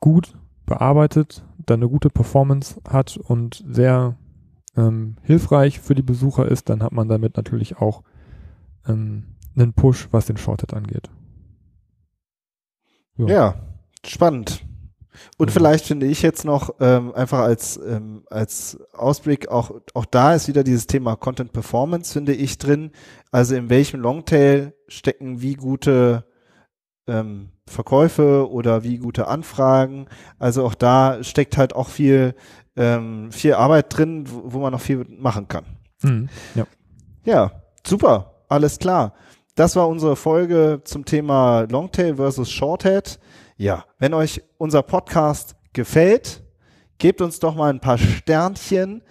gut 0.00 0.36
bearbeitet, 0.66 1.44
dann 1.66 1.80
eine 1.80 1.88
gute 1.88 2.10
Performance 2.10 2.80
hat 2.88 3.16
und 3.16 3.64
sehr 3.68 4.16
ähm, 4.76 5.16
hilfreich 5.22 5.80
für 5.80 5.94
die 5.94 6.02
Besucher 6.02 6.46
ist, 6.46 6.68
dann 6.68 6.82
hat 6.82 6.92
man 6.92 7.08
damit 7.08 7.36
natürlich 7.36 7.76
auch 7.76 8.02
ähm, 8.86 9.24
einen 9.54 9.72
Push, 9.72 10.08
was 10.10 10.26
den 10.26 10.36
Shorted 10.36 10.74
angeht. 10.74 11.10
Ja, 13.16 13.26
ja 13.26 13.54
spannend. 14.04 14.64
Und 15.36 15.48
ja. 15.48 15.52
vielleicht 15.52 15.86
finde 15.86 16.06
ich 16.06 16.22
jetzt 16.22 16.44
noch 16.44 16.76
ähm, 16.80 17.14
einfach 17.14 17.40
als, 17.40 17.76
ähm, 17.76 18.24
als 18.30 18.78
Ausblick, 18.94 19.48
auch, 19.48 19.70
auch 19.94 20.06
da 20.06 20.34
ist 20.34 20.48
wieder 20.48 20.64
dieses 20.64 20.86
Thema 20.86 21.16
Content 21.16 21.52
Performance, 21.52 22.12
finde 22.12 22.32
ich, 22.32 22.58
drin. 22.58 22.92
Also 23.30 23.54
in 23.54 23.68
welchem 23.68 24.00
Longtail 24.00 24.74
stecken 24.88 25.42
wie 25.42 25.54
gute 25.54 26.24
ähm, 27.06 27.50
Verkäufe 27.66 28.50
oder 28.50 28.84
wie 28.84 28.98
gute 28.98 29.28
Anfragen. 29.28 30.06
Also 30.38 30.64
auch 30.64 30.74
da 30.74 31.22
steckt 31.22 31.56
halt 31.56 31.74
auch 31.74 31.88
viel 31.88 32.34
ähm, 32.76 33.30
viel 33.32 33.54
Arbeit 33.54 33.96
drin, 33.96 34.24
wo, 34.28 34.54
wo, 34.54 34.58
man 34.60 34.72
noch 34.72 34.80
viel 34.80 35.04
machen 35.08 35.48
kann. 35.48 35.64
Mhm, 36.02 36.28
ja. 36.54 36.66
ja, 37.24 37.52
super, 37.86 38.44
alles 38.48 38.78
klar. 38.78 39.14
Das 39.54 39.76
war 39.76 39.88
unsere 39.88 40.16
Folge 40.16 40.80
zum 40.84 41.04
Thema 41.04 41.66
Longtail 41.70 42.16
versus 42.16 42.50
Shorthead. 42.50 43.18
Ja, 43.56 43.84
wenn 43.98 44.14
euch 44.14 44.42
unser 44.56 44.82
Podcast 44.82 45.54
gefällt, 45.72 46.42
gebt 46.98 47.20
uns 47.20 47.38
doch 47.38 47.54
mal 47.54 47.70
ein 47.70 47.80
paar 47.80 47.98
Sternchen 47.98 49.02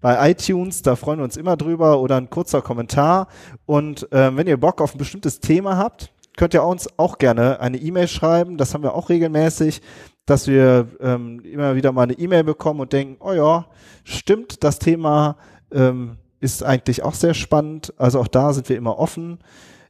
bei 0.00 0.30
iTunes, 0.30 0.82
da 0.82 0.94
freuen 0.94 1.18
wir 1.18 1.24
uns 1.24 1.36
immer 1.36 1.56
drüber 1.56 2.00
oder 2.00 2.16
ein 2.16 2.30
kurzer 2.30 2.62
Kommentar. 2.62 3.26
Und 3.66 4.10
äh, 4.12 4.36
wenn 4.36 4.46
ihr 4.46 4.56
Bock 4.56 4.80
auf 4.80 4.94
ein 4.94 4.98
bestimmtes 4.98 5.40
Thema 5.40 5.76
habt, 5.76 6.12
könnt 6.36 6.54
ihr 6.54 6.62
uns 6.62 6.88
auch 6.98 7.18
gerne 7.18 7.58
eine 7.60 7.78
E-Mail 7.78 8.06
schreiben. 8.06 8.56
Das 8.56 8.74
haben 8.74 8.84
wir 8.84 8.94
auch 8.94 9.08
regelmäßig 9.08 9.82
dass 10.28 10.46
wir 10.46 10.88
ähm, 11.00 11.40
immer 11.40 11.74
wieder 11.74 11.92
mal 11.92 12.02
eine 12.02 12.12
E-Mail 12.12 12.44
bekommen 12.44 12.80
und 12.80 12.92
denken, 12.92 13.16
oh 13.20 13.32
ja, 13.32 13.66
stimmt, 14.04 14.62
das 14.62 14.78
Thema 14.78 15.36
ähm, 15.72 16.16
ist 16.40 16.62
eigentlich 16.62 17.02
auch 17.02 17.14
sehr 17.14 17.34
spannend. 17.34 17.94
Also 17.96 18.20
auch 18.20 18.28
da 18.28 18.52
sind 18.52 18.68
wir 18.68 18.76
immer 18.76 18.98
offen. 18.98 19.38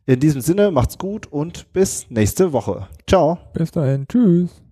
In 0.07 0.20
diesem 0.20 0.40
Sinne, 0.40 0.70
macht's 0.70 0.96
gut 0.96 1.27
und 1.27 1.72
bis 1.72 2.07
nächste 2.11 2.53
Woche. 2.53 2.88
Ciao. 3.07 3.38
Bis 3.53 3.70
dahin. 3.72 4.07
Tschüss. 4.09 4.67